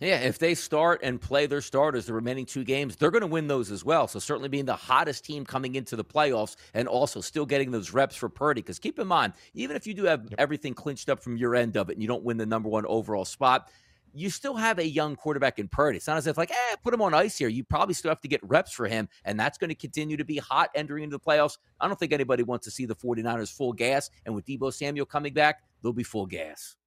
[0.00, 3.26] Yeah, if they start and play their starters the remaining two games, they're going to
[3.26, 4.06] win those as well.
[4.06, 7.92] So certainly being the hottest team coming into the playoffs and also still getting those
[7.92, 8.62] reps for Purdy.
[8.62, 11.76] Because keep in mind, even if you do have everything clinched up from your end
[11.76, 13.70] of it and you don't win the number one overall spot,
[14.14, 15.98] you still have a young quarterback in Purdy.
[15.98, 17.48] It's not as if like, eh, put him on ice here.
[17.48, 20.24] You probably still have to get reps for him, and that's going to continue to
[20.24, 21.58] be hot entering into the playoffs.
[21.80, 25.06] I don't think anybody wants to see the 49ers full gas, and with Deebo Samuel
[25.06, 26.77] coming back, they'll be full gas.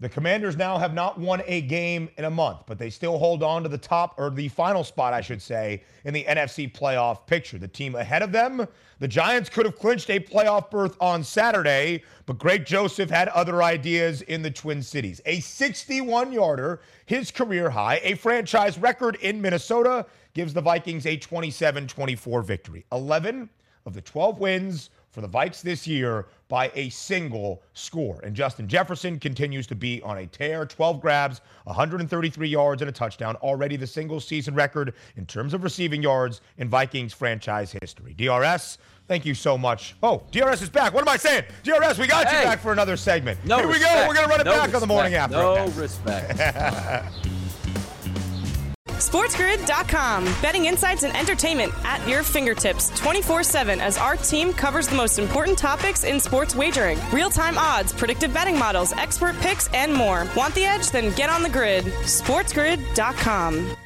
[0.00, 3.42] The Commanders now have not won a game in a month, but they still hold
[3.42, 7.26] on to the top or the final spot, I should say, in the NFC playoff
[7.26, 7.58] picture.
[7.58, 8.66] The team ahead of them,
[8.98, 13.62] the Giants could have clinched a playoff berth on Saturday, but Greg Joseph had other
[13.62, 15.20] ideas in the Twin Cities.
[15.26, 21.18] A 61 yarder, his career high, a franchise record in Minnesota, gives the Vikings a
[21.18, 22.86] 27 24 victory.
[22.90, 23.50] 11
[23.84, 28.20] of the 12 wins for the Vikes this year by a single score.
[28.22, 32.92] And Justin Jefferson continues to be on a tear 12 grabs, 133 yards, and a
[32.92, 38.14] touchdown, already the single season record in terms of receiving yards in Vikings franchise history.
[38.14, 39.94] DRS, thank you so much.
[40.02, 40.92] Oh, DRS is back.
[40.92, 41.44] What am I saying?
[41.62, 42.38] DRS, we got hey.
[42.38, 43.38] you back for another segment.
[43.44, 43.94] No Here respect.
[43.94, 44.08] we go.
[44.08, 44.74] We're going to run it no back respect.
[44.74, 45.36] on the morning after.
[45.36, 47.06] No respect.
[49.10, 50.24] SportsGrid.com.
[50.40, 55.18] Betting insights and entertainment at your fingertips 24 7 as our team covers the most
[55.18, 60.28] important topics in sports wagering real time odds, predictive betting models, expert picks, and more.
[60.36, 60.90] Want the edge?
[60.92, 61.86] Then get on the grid.
[61.86, 63.76] SportsGrid.com.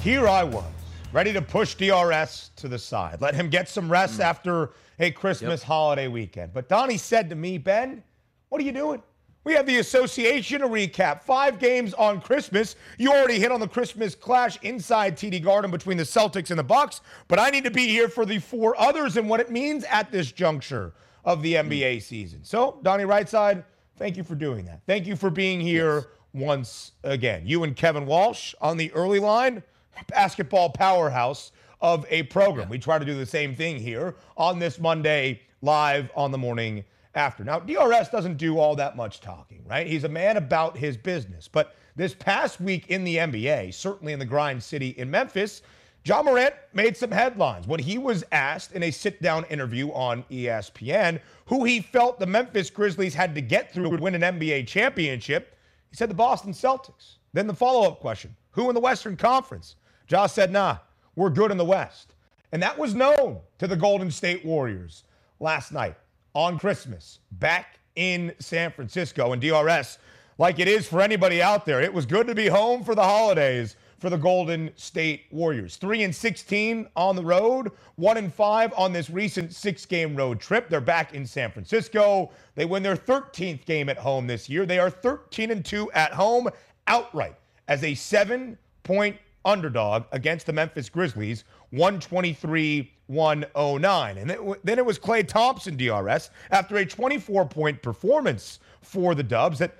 [0.00, 0.64] Here I was,
[1.12, 4.24] ready to push DRS to the side, let him get some rest mm.
[4.24, 5.66] after a Christmas yep.
[5.66, 6.52] holiday weekend.
[6.52, 8.02] But Donnie said to me, Ben,
[8.48, 9.02] what are you doing?
[9.46, 11.22] We have the association to recap.
[11.22, 12.74] Five games on Christmas.
[12.98, 16.64] You already hit on the Christmas clash inside TD Garden between the Celtics and the
[16.64, 19.84] Bucks, but I need to be here for the four others and what it means
[19.84, 22.40] at this juncture of the NBA season.
[22.42, 23.62] So, Donnie Rightside,
[23.96, 24.80] thank you for doing that.
[24.84, 26.06] Thank you for being here yes.
[26.32, 27.42] once again.
[27.46, 29.62] You and Kevin Walsh on the early line,
[30.08, 32.68] basketball powerhouse of a program.
[32.68, 36.84] We try to do the same thing here on this Monday live on the morning
[37.14, 37.44] after.
[37.44, 39.86] Now, DRS doesn't do all that much talking, right?
[39.86, 41.48] He's a man about his business.
[41.48, 45.62] But this past week in the NBA, certainly in the grind city in Memphis,
[46.04, 50.22] Ja Morant made some headlines when he was asked in a sit down interview on
[50.30, 54.68] ESPN who he felt the Memphis Grizzlies had to get through to win an NBA
[54.68, 55.56] championship.
[55.90, 57.16] He said the Boston Celtics.
[57.32, 59.76] Then the follow up question who in the Western Conference?
[60.08, 60.78] Ja said, nah,
[61.16, 62.14] we're good in the West.
[62.52, 65.02] And that was known to the Golden State Warriors
[65.40, 65.96] last night
[66.34, 69.32] on Christmas back in San Francisco.
[69.32, 69.98] And DRS,
[70.38, 73.02] like it is for anybody out there, it was good to be home for the
[73.02, 75.76] holidays for the Golden State Warriors.
[75.76, 80.68] 3 and 16 on the road, 1 and 5 on this recent 6-game road trip.
[80.68, 82.30] They're back in San Francisco.
[82.54, 84.66] They win their 13th game at home this year.
[84.66, 86.48] They are 13 and 2 at home
[86.86, 87.36] outright
[87.68, 94.18] as a 7-point underdog against the Memphis Grizzlies, 123 109.
[94.18, 99.58] And then it was Klay Thompson DRS after a 24 point performance for the Dubs
[99.60, 99.76] that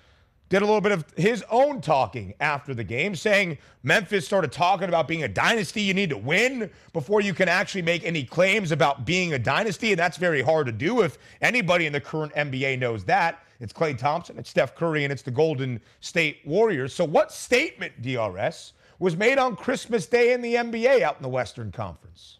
[0.48, 4.88] did a little bit of his own talking after the game, saying Memphis started talking
[4.88, 5.82] about being a dynasty.
[5.82, 9.90] You need to win before you can actually make any claims about being a dynasty.
[9.90, 13.42] And that's very hard to do if anybody in the current NBA knows that.
[13.58, 16.94] It's Klay Thompson, it's Steph Curry, and it's the Golden State Warriors.
[16.94, 21.28] So, what statement, DRS, was made on Christmas Day in the NBA out in the
[21.28, 22.38] Western Conference?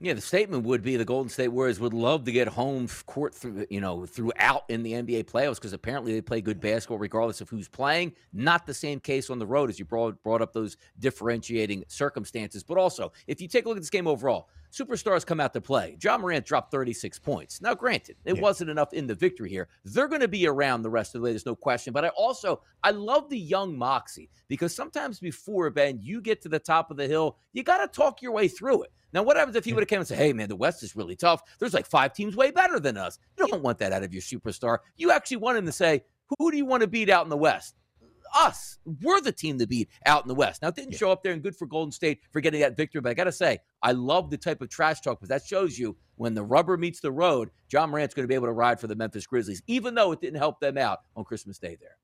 [0.00, 3.34] Yeah, the statement would be the Golden State Warriors would love to get home court
[3.34, 7.40] through, you know, throughout in the NBA playoffs because apparently they play good basketball regardless
[7.40, 8.12] of who's playing.
[8.32, 12.62] Not the same case on the road as you brought brought up those differentiating circumstances.
[12.62, 15.60] But also, if you take a look at this game overall, superstars come out to
[15.60, 15.96] play.
[16.02, 17.60] Ja Morant dropped 36 points.
[17.60, 18.42] Now, granted, it yeah.
[18.42, 19.68] wasn't enough in the victory here.
[19.84, 21.30] They're going to be around the rest of the way.
[21.30, 21.92] There's no question.
[21.92, 26.48] But I also I love the young moxie because sometimes before Ben, you get to
[26.48, 28.92] the top of the hill, you got to talk your way through it.
[29.12, 30.94] Now, what happens if he would have come and said, hey, man, the West is
[30.94, 31.42] really tough.
[31.58, 33.18] There's like five teams way better than us.
[33.38, 34.78] You don't want that out of your superstar.
[34.96, 36.04] You actually want him to say,
[36.38, 37.74] who do you want to beat out in the West?
[38.34, 38.78] Us.
[39.02, 40.62] We're the team to beat out in the West.
[40.62, 40.98] Now, it didn't yeah.
[40.98, 43.24] show up there and good for Golden State for getting that victory, but I got
[43.24, 46.44] to say, I love the type of trash talk because that shows you when the
[46.44, 49.26] rubber meets the road, Ja Morant's going to be able to ride for the Memphis
[49.26, 51.96] Grizzlies, even though it didn't help them out on Christmas Day there.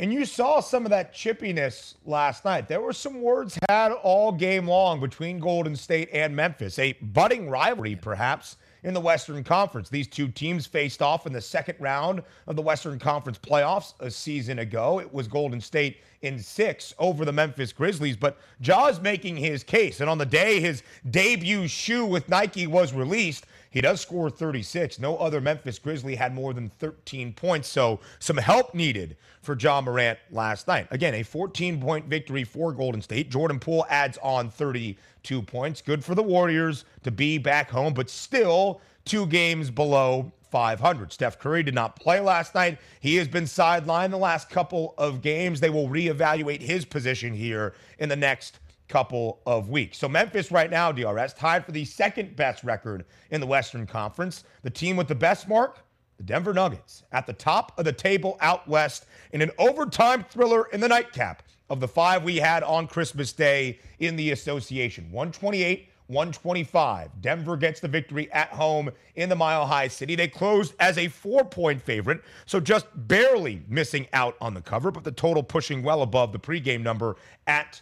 [0.00, 2.66] And you saw some of that chippiness last night.
[2.66, 7.48] There were some words had all game long between Golden State and Memphis, a budding
[7.48, 9.88] rivalry, perhaps, in the Western Conference.
[9.88, 14.10] These two teams faced off in the second round of the Western Conference playoffs a
[14.10, 15.00] season ago.
[15.00, 20.00] It was Golden State in six over the Memphis Grizzlies, but Ja's making his case.
[20.00, 25.00] And on the day his debut shoe with Nike was released, he does score 36.
[25.00, 29.80] No other Memphis Grizzly had more than 13 points, so some help needed for Ja
[29.80, 30.86] Morant last night.
[30.92, 33.32] Again, a 14 point victory for Golden State.
[33.32, 35.82] Jordan Poole adds on 32 points.
[35.82, 41.12] Good for the Warriors to be back home, but still two games below 500.
[41.12, 42.78] Steph Curry did not play last night.
[43.00, 45.58] He has been sidelined the last couple of games.
[45.58, 49.98] They will reevaluate his position here in the next couple of weeks.
[49.98, 54.44] So Memphis right now, DRS, tied for the second best record in the Western Conference.
[54.62, 55.78] The team with the best mark,
[56.16, 60.66] the Denver Nuggets, at the top of the table out west in an overtime thriller
[60.72, 65.10] in the nightcap of the five we had on Christmas Day in the association.
[65.10, 67.22] 128 125.
[67.22, 70.14] Denver gets the victory at home in the Mile High City.
[70.14, 74.90] They closed as a four point favorite, so just barely missing out on the cover,
[74.90, 77.16] but the total pushing well above the pregame number
[77.46, 77.80] at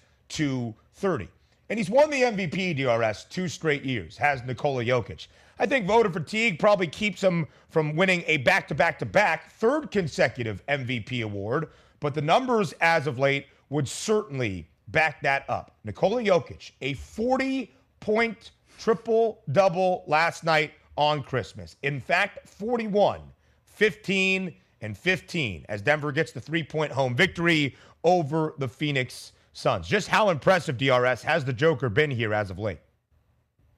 [1.01, 1.29] 230.
[1.69, 5.29] And he's won the MVP DRS two straight years, has Nikola Jokic.
[5.59, 9.53] I think voter fatigue probably keeps him from winning a back to back to back
[9.53, 11.69] third consecutive MVP award,
[12.01, 15.77] but the numbers as of late would certainly back that up.
[15.85, 21.77] Nikola Jokic, a 40 point triple double last night on Christmas.
[21.83, 23.21] In fact, 41,
[23.65, 24.53] 15,
[24.83, 29.87] and 15 as Denver gets the three point home victory over the Phoenix Suns.
[29.87, 32.81] Just how impressive, DRS, has the Joker been here as of late?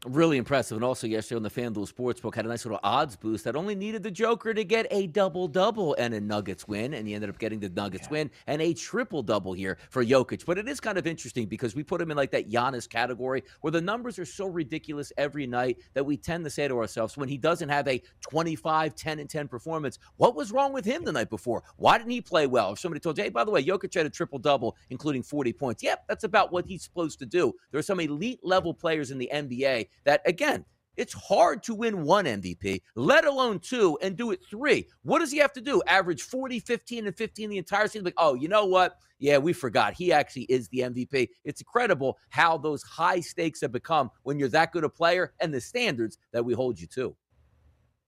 [0.07, 0.77] Really impressive.
[0.77, 3.75] And also, yesterday on the FanDuel Sportsbook had a nice little odds boost that only
[3.75, 6.93] needed the Joker to get a double double and a Nuggets win.
[6.93, 8.13] And he ended up getting the Nuggets yeah.
[8.13, 10.45] win and a triple double here for Jokic.
[10.45, 13.45] But it is kind of interesting because we put him in like that Giannis category
[13.63, 17.17] where the numbers are so ridiculous every night that we tend to say to ourselves,
[17.17, 21.05] when he doesn't have a 25, 10, and 10 performance, what was wrong with him
[21.05, 21.63] the night before?
[21.79, 22.73] Why didn't he play well?
[22.73, 25.55] If somebody told you, hey, by the way, Jokic had a triple double, including 40
[25.55, 25.83] points.
[25.83, 27.55] Yep, that's about what he's supposed to do.
[27.71, 30.65] There are some elite level players in the NBA that, again,
[30.97, 34.87] It's hard to win one MVP, let alone two, and do it three.
[35.03, 35.83] What does he have to do?
[35.87, 38.05] Average 40, 15, and 15 the entire season?
[38.05, 38.97] Like, oh, you know what?
[39.19, 39.95] Yeah, we forgot.
[39.95, 41.29] He actually is the MVP.
[41.45, 45.53] It's incredible how those high stakes have become when you're that good a player and
[45.53, 47.17] the standards that we hold you to.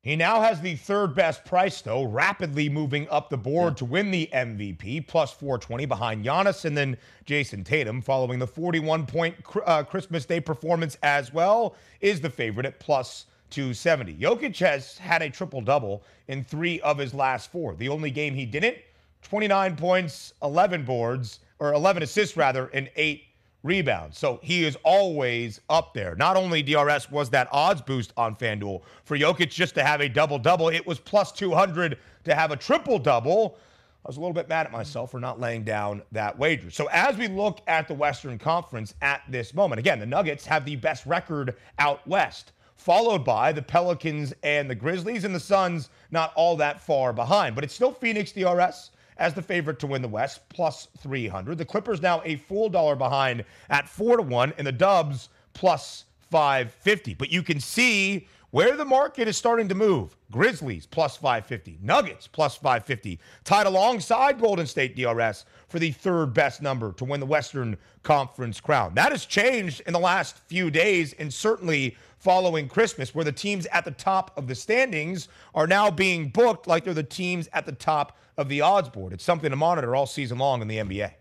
[0.07, 3.79] He now has the third best price, though, rapidly moving up the board yeah.
[3.79, 9.05] to win the MVP, plus 420 behind Giannis and then Jayson Tatum, following the 41
[9.07, 9.35] point
[9.65, 14.15] uh, Christmas Day performance as well, is the favorite at plus 270.
[14.15, 17.75] Jokic has had a triple double in three of his last four.
[17.75, 18.77] The only game he didn't,
[19.23, 23.25] 29 points, 11 boards, or 11 assists rather, and eight
[23.67, 24.19] rebounds.
[24.19, 26.15] So he is always up there.
[26.15, 30.09] Not only DRS was that odds boost on FanDuel for Jokic just to have a
[30.09, 33.59] double double, it was plus 200 to have a triple double.
[34.05, 36.71] I was a little bit mad at myself for not laying down that wager.
[36.71, 40.65] So as we look at the Western Conference at this moment, again, the Nuggets have
[40.65, 45.89] the best record out west, followed by the Pelicans and the Grizzlies, and the Suns
[46.13, 47.57] not all that far behind.
[47.57, 51.59] But it's still Phoenix DRS as the favorite to win the West, plus 300.
[51.59, 56.05] The Clippers now a full dollar behind at 4 to 1, and the Dubs plus
[56.31, 57.15] 550.
[57.15, 60.17] But you can see where the market is starting to move.
[60.31, 66.63] Grizzlies plus 550, Nuggets plus 550, tied alongside Golden State DRS for the third best
[66.63, 68.95] number to win the Western Conference crown.
[68.95, 73.67] That has changed in the last few days and certainly following Christmas, where the teams
[73.67, 77.67] at the top of the standings are now being booked like they're the teams at
[77.67, 79.13] the top of the odds board.
[79.13, 81.13] It's something to monitor all season long in the NBA.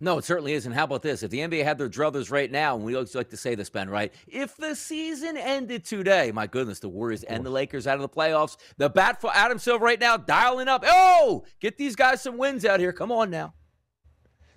[0.00, 0.66] No, it certainly is.
[0.66, 1.22] And how about this?
[1.22, 3.70] If the NBA had their druthers right now, and we always like to say this,
[3.70, 4.12] Ben, right?
[4.26, 8.08] If the season ended today, my goodness, the Warriors and the Lakers out of the
[8.08, 8.56] playoffs.
[8.78, 10.82] The bat for Adam Silver right now, dialing up.
[10.84, 12.92] Oh, get these guys some wins out here.
[12.92, 13.54] Come on now.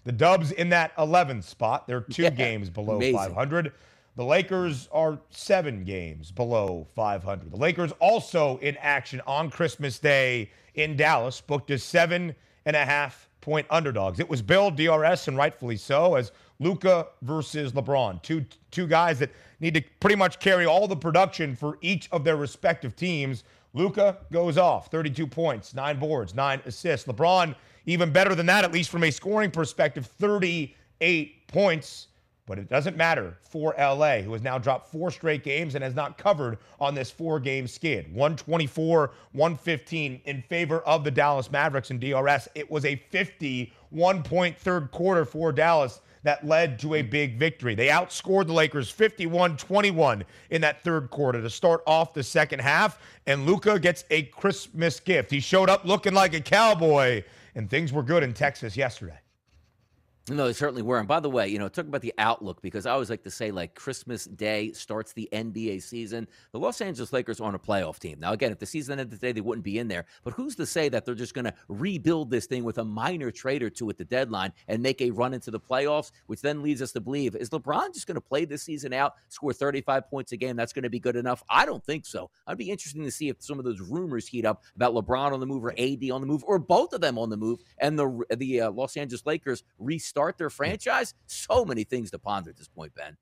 [0.04, 1.88] The Dubs in that 11th spot.
[1.88, 3.18] They're two yeah, games below amazing.
[3.18, 3.72] 500.
[4.16, 7.52] The Lakers are seven games below 500.
[7.52, 12.86] The Lakers also in action on Christmas Day in Dallas, booked as seven and a
[12.86, 14.20] half point underdogs.
[14.20, 19.30] It was Bill DRS, and rightfully so, as Luka versus LeBron, two two guys that
[19.60, 23.44] need to pretty much carry all the production for each of their respective teams.
[23.76, 27.08] Luka goes off, 32 points, nine boards, nine assists.
[27.08, 27.54] LeBron
[27.86, 32.08] even better than that, at least from a scoring perspective, 38 points.
[32.48, 35.96] But it doesn't matter for LA, who has now dropped four straight games and has
[35.96, 38.06] not covered on this four game skid.
[38.14, 42.48] 124, 115 in favor of the Dallas Mavericks and DRS.
[42.54, 47.74] It was a 51 point third quarter for Dallas that led to a big victory.
[47.74, 52.60] They outscored the Lakers 51 21 in that third quarter to start off the second
[52.60, 53.00] half.
[53.26, 55.32] And Luka gets a Christmas gift.
[55.32, 57.24] He showed up looking like a cowboy,
[57.56, 59.18] and things were good in Texas yesterday.
[60.28, 60.98] No, they certainly were.
[60.98, 63.30] And by the way, you know, talk about the outlook because I always like to
[63.30, 66.28] say, like, Christmas Day starts the NBA season.
[66.52, 68.20] The Los Angeles Lakers aren't a playoff team.
[68.20, 70.06] Now, again, if the season ended today, they wouldn't be in there.
[70.24, 73.30] But who's to say that they're just going to rebuild this thing with a minor
[73.30, 76.64] trade or two at the deadline and make a run into the playoffs, which then
[76.64, 80.10] leads us to believe is LeBron just going to play this season out, score 35
[80.10, 80.56] points a game?
[80.56, 81.44] That's going to be good enough?
[81.52, 82.32] I don't think so.
[82.48, 85.40] I'd be interested to see if some of those rumors heat up about LeBron on
[85.40, 88.00] the move or AD on the move or both of them on the move and
[88.00, 91.14] the, the uh, Los Angeles Lakers restart start their franchise?
[91.28, 93.18] So many things to ponder at this point, Ben.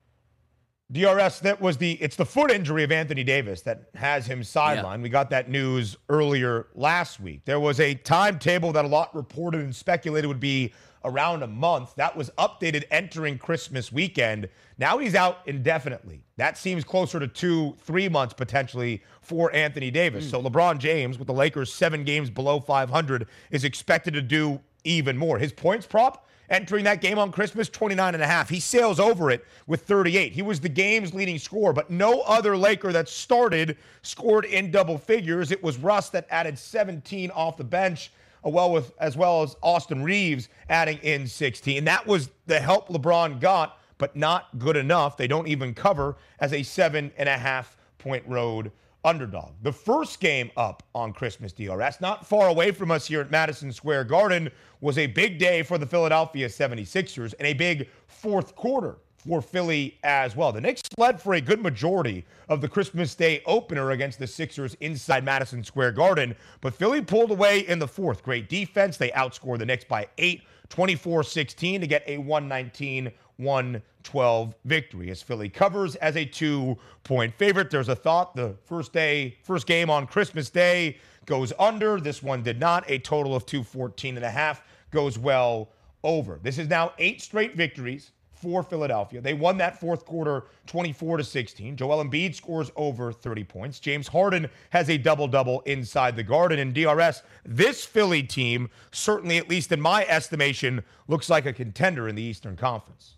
[0.92, 4.98] DRS, that was the it's the foot injury of Anthony Davis that has him sidelined.
[4.98, 5.02] Yeah.
[5.02, 7.40] We got that news earlier last week.
[7.46, 10.72] There was a timetable that a lot reported and speculated would be
[11.04, 11.96] around a month.
[11.96, 14.48] That was updated entering Christmas weekend.
[14.78, 16.22] Now he's out indefinitely.
[16.36, 20.26] That seems closer to two, three months potentially for Anthony Davis.
[20.26, 20.30] Mm.
[20.30, 25.16] So LeBron James, with the Lakers seven games below 500, is expected to do even
[25.16, 25.38] more.
[25.38, 28.48] His points prop entering that game on Christmas, 29 and a half.
[28.48, 30.32] He sails over it with 38.
[30.32, 34.98] He was the game's leading scorer, but no other Laker that started scored in double
[34.98, 35.50] figures.
[35.50, 38.12] It was Russ that added 17 off the bench,
[38.44, 41.84] uh, well with as well as Austin Reaves adding in 16.
[41.84, 45.16] That was the help LeBron got, but not good enough.
[45.16, 48.70] They don't even cover as a seven and a half point road
[49.04, 49.52] underdog.
[49.62, 53.72] The first game up on Christmas DRS, not far away from us here at Madison
[53.72, 54.50] Square Garden,
[54.80, 58.96] was a big day for the Philadelphia 76ers and a big fourth quarter
[59.26, 60.52] for Philly as well.
[60.52, 64.74] The Knicks led for a good majority of the Christmas Day opener against the Sixers
[64.80, 68.22] inside Madison Square Garden, but Philly pulled away in the fourth.
[68.22, 68.96] Great defense.
[68.96, 75.22] They outscored the Knicks by 8, 24 16 to get a 119 112 victory as
[75.22, 77.70] Philly covers as a two point favorite.
[77.70, 82.00] There's a thought the first day, first game on Christmas Day goes under.
[82.00, 82.88] This one did not.
[82.88, 85.70] A total of 214 and a half goes well
[86.02, 86.38] over.
[86.42, 88.12] This is now eight straight victories
[88.44, 89.22] for Philadelphia.
[89.22, 91.76] They won that fourth quarter 24 to 16.
[91.76, 93.80] Joel Embiid scores over 30 points.
[93.80, 96.58] James Harden has a double double inside the garden.
[96.58, 102.06] And DRS, this Philly team, certainly, at least in my estimation, looks like a contender
[102.06, 103.13] in the Eastern Conference.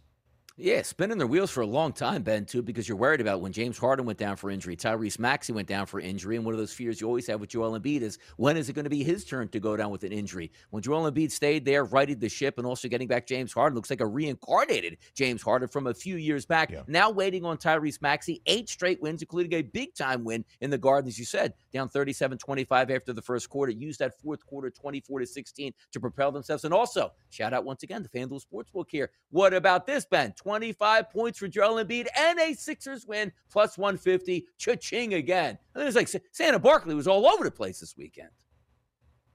[0.59, 3.53] Yeah, spinning their wheels for a long time, Ben, too, because you're worried about when
[3.53, 6.59] James Harden went down for injury, Tyrese Maxey went down for injury, and one of
[6.59, 9.05] those fears you always have with Joel Embiid is when is it going to be
[9.05, 10.51] his turn to go down with an injury?
[10.71, 13.91] When Joel Embiid stayed there, righted the ship, and also getting back James Harden, looks
[13.91, 16.71] like a reincarnated James Harden from a few years back.
[16.71, 16.85] Yeah.
[16.87, 20.79] Now waiting on Tyrese Maxey, eight straight wins, including a big time win in the
[20.79, 23.73] Garden, as you said, down 37 25 after the first quarter.
[23.73, 26.65] Used that fourth quarter 24 to 16 to propel themselves.
[26.65, 29.11] And also, shout out once again to FanDuel Sportsbook here.
[29.29, 30.33] What about this, Ben?
[30.47, 34.47] 25 points for Joel Embiid and a Sixers win plus 150.
[34.59, 35.59] Cha-ching again.
[35.75, 38.29] And it was like Santa Barkley was all over the place this weekend.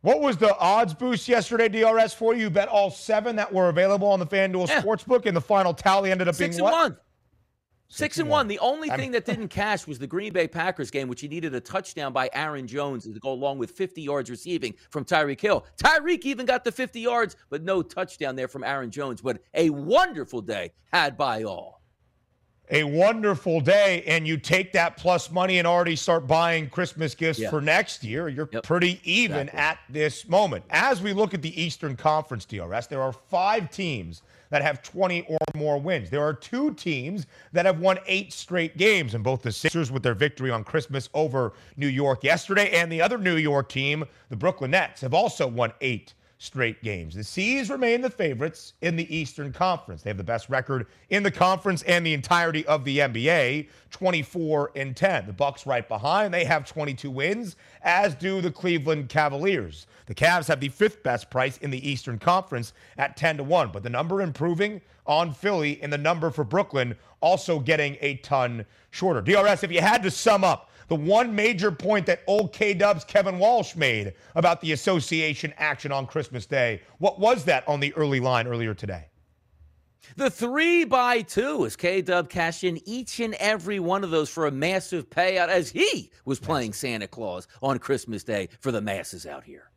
[0.03, 2.49] What was the odds boost yesterday, DRS, for you?
[2.49, 4.81] Bet all seven that were available on the FanDuel yeah.
[4.81, 6.71] Sportsbook, and the final tally ended up Six being what?
[6.71, 6.97] One.
[7.93, 8.39] Six, and one.
[8.39, 8.47] one.
[8.47, 11.27] The only I thing that didn't cash was the Green Bay Packers game, which he
[11.27, 15.41] needed a touchdown by Aaron Jones to go along with 50 yards receiving from Tyreek
[15.41, 15.65] Hill.
[15.77, 19.21] Tyreek even got the 50 yards, but no touchdown there from Aaron Jones.
[19.21, 21.81] But a wonderful day had by all
[22.71, 27.37] a wonderful day and you take that plus money and already start buying Christmas gifts
[27.37, 27.49] yeah.
[27.49, 28.63] for next year, you're yep.
[28.63, 29.59] pretty even exactly.
[29.59, 30.63] at this moment.
[30.69, 35.23] As we look at the Eastern Conference DRS, there are five teams that have 20
[35.23, 36.09] or more wins.
[36.11, 40.03] There are two teams that have won eight straight games, and both the Sixers with
[40.03, 44.35] their victory on Christmas over New York yesterday, and the other New York team, the
[44.35, 47.13] Brooklyn Nets, have also won eight straight games.
[47.13, 50.01] The C's remain the favorites in the Eastern Conference.
[50.01, 54.71] They have the best record in the conference and the entirety of the NBA, 24
[54.75, 55.27] and 10.
[55.27, 59.85] The Bucks right behind, they have 22 wins, as do the Cleveland Cavaliers.
[60.07, 63.69] The Cavs have the fifth best price in the Eastern Conference at 10 to 1,
[63.71, 68.65] but the number improving on Philly and the number for Brooklyn also getting a ton
[68.89, 69.21] shorter.
[69.21, 73.05] DRS, if you had to sum up the one major point that old K Dub's
[73.05, 76.81] Kevin Walsh made about the association action on Christmas Day.
[76.97, 79.05] What was that on the early line earlier today?
[80.17, 84.29] The three by two as K Dub cashed in each and every one of those
[84.29, 88.81] for a massive payout as he was playing Santa Claus on Christmas Day for the
[88.81, 89.71] masses out here.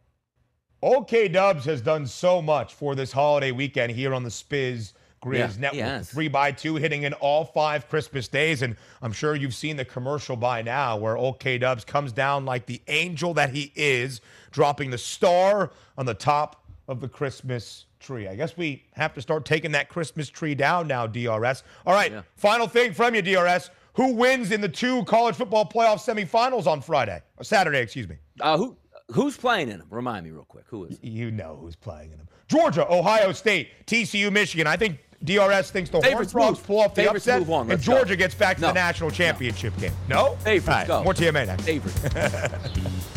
[0.82, 4.94] Old K Dubs has done so much for this holiday weekend here on the Spiz
[5.24, 6.06] Grizz yeah, Network.
[6.06, 8.62] Three by two hitting in all five Christmas days.
[8.62, 12.44] And I'm sure you've seen the commercial by now where old K Dubs comes down
[12.44, 14.20] like the angel that he is,
[14.50, 18.28] dropping the star on the top of the Christmas tree.
[18.28, 21.62] I guess we have to start taking that Christmas tree down now, DRS.
[21.86, 22.22] All right, yeah.
[22.36, 23.70] final thing from you, DRS.
[23.94, 27.80] Who wins in the two college football playoff semifinals on Friday or Saturday?
[27.80, 28.16] Excuse me.
[28.40, 28.76] Uh, who
[29.12, 29.86] who's playing in them?
[29.90, 30.64] Remind me real quick.
[30.68, 30.98] Who is?
[31.00, 32.28] You know who's playing in them.
[32.48, 34.66] Georgia, Ohio State, TCU, Michigan.
[34.66, 38.14] I think DRS thinks the Horned Frogs pull off the Favorites upset, on, and Georgia
[38.14, 38.18] go.
[38.18, 38.68] gets back to no.
[38.68, 39.80] the national championship no.
[39.80, 39.92] game.
[40.08, 40.36] No?
[40.36, 41.02] Favorites, right, go.
[41.02, 41.64] More TMA next.
[41.64, 41.98] Favorites.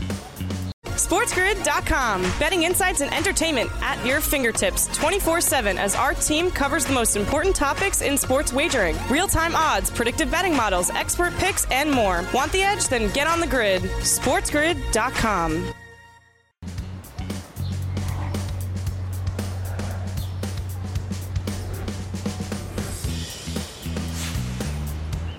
[0.98, 2.22] SportsGrid.com.
[2.40, 7.16] Betting insights and entertainment at your fingertips 24 7 as our team covers the most
[7.16, 12.26] important topics in sports wagering real time odds, predictive betting models, expert picks, and more.
[12.34, 12.88] Want the edge?
[12.88, 13.84] Then get on the grid.
[13.84, 15.74] SportsGrid.com.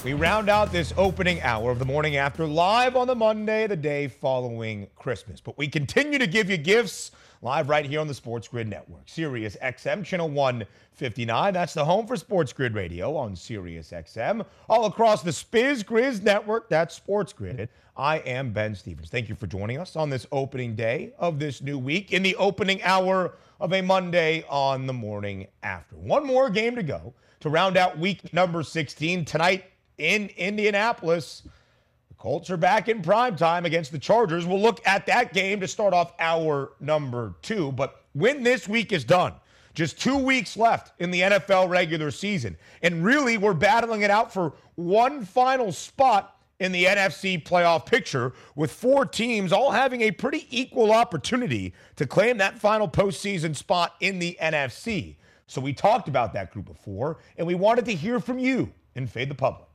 [0.09, 3.76] We round out this opening hour of the morning after live on the Monday, the
[3.76, 5.38] day following Christmas.
[5.38, 7.11] But we continue to give you gifts
[7.42, 9.02] live right here on the Sports Grid Network.
[9.04, 11.52] Sirius XM, channel 159.
[11.52, 14.46] That's the home for Sports Grid Radio on Sirius XM.
[14.70, 17.68] All across the Spiz Grizz Network, that's Sports Grid.
[17.94, 19.11] I am Ben Stevens.
[19.11, 22.34] Thank you for joining us on this opening day of this new week in the
[22.36, 25.96] opening hour of a Monday on the morning after.
[25.96, 29.26] One more game to go to round out week number 16.
[29.26, 29.64] Tonight,
[29.99, 31.42] in Indianapolis.
[32.09, 34.46] The Colts are back in prime time against the Chargers.
[34.46, 37.72] We'll look at that game to start off our number two.
[37.72, 39.34] But when this week is done,
[39.74, 42.57] just two weeks left in the NFL regular season.
[42.82, 48.32] And really, we're battling it out for one final spot in the NFC playoff picture,
[48.57, 53.94] with four teams all having a pretty equal opportunity to claim that final postseason spot
[54.01, 55.14] in the NFC.
[55.46, 59.09] So we talked about that group before, and we wanted to hear from you and
[59.09, 59.68] Fade the Public.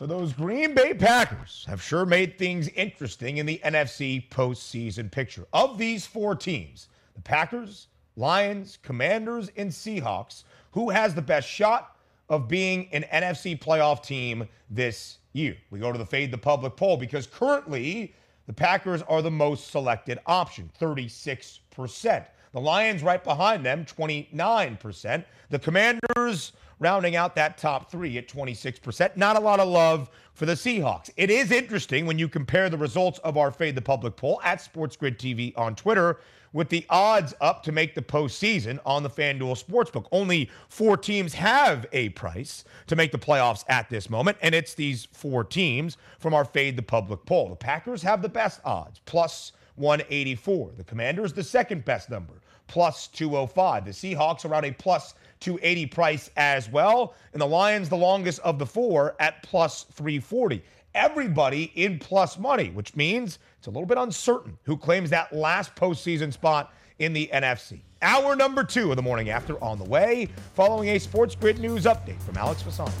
[0.00, 5.46] So those Green Bay Packers have sure made things interesting in the NFC postseason picture.
[5.52, 11.98] Of these four teams, the Packers, Lions, Commanders, and Seahawks, who has the best shot
[12.30, 15.58] of being an NFC playoff team this year?
[15.68, 18.14] We go to the Fade the Public poll because currently
[18.46, 22.26] The Packers are the most selected option, 36%.
[22.52, 25.24] The Lions right behind them, 29%.
[25.50, 29.16] The Commanders rounding out that top three at 26%.
[29.16, 31.10] Not a lot of love for the Seahawks.
[31.16, 34.60] It is interesting when you compare the results of our Fade the Public poll at
[34.60, 36.18] Sports Grid TV on Twitter
[36.52, 40.06] with the odds up to make the postseason on the FanDuel Sportsbook.
[40.10, 44.74] Only four teams have a price to make the playoffs at this moment, and it's
[44.74, 47.50] these four teams from our Fade the Public poll.
[47.50, 50.72] The Packers have the best odds, plus 184.
[50.76, 52.34] The Commanders, the second best number,
[52.70, 53.84] plus 205.
[53.84, 57.14] The Seahawks around a plus 280 price as well.
[57.32, 60.62] And the Lions, the longest of the four, at plus 340.
[60.94, 65.74] Everybody in plus money, which means it's a little bit uncertain who claims that last
[65.74, 67.80] postseason spot in the NFC.
[68.02, 71.84] Hour number two of the morning after on the way, following a Sports Grid News
[71.84, 72.92] update from Alex Fasano.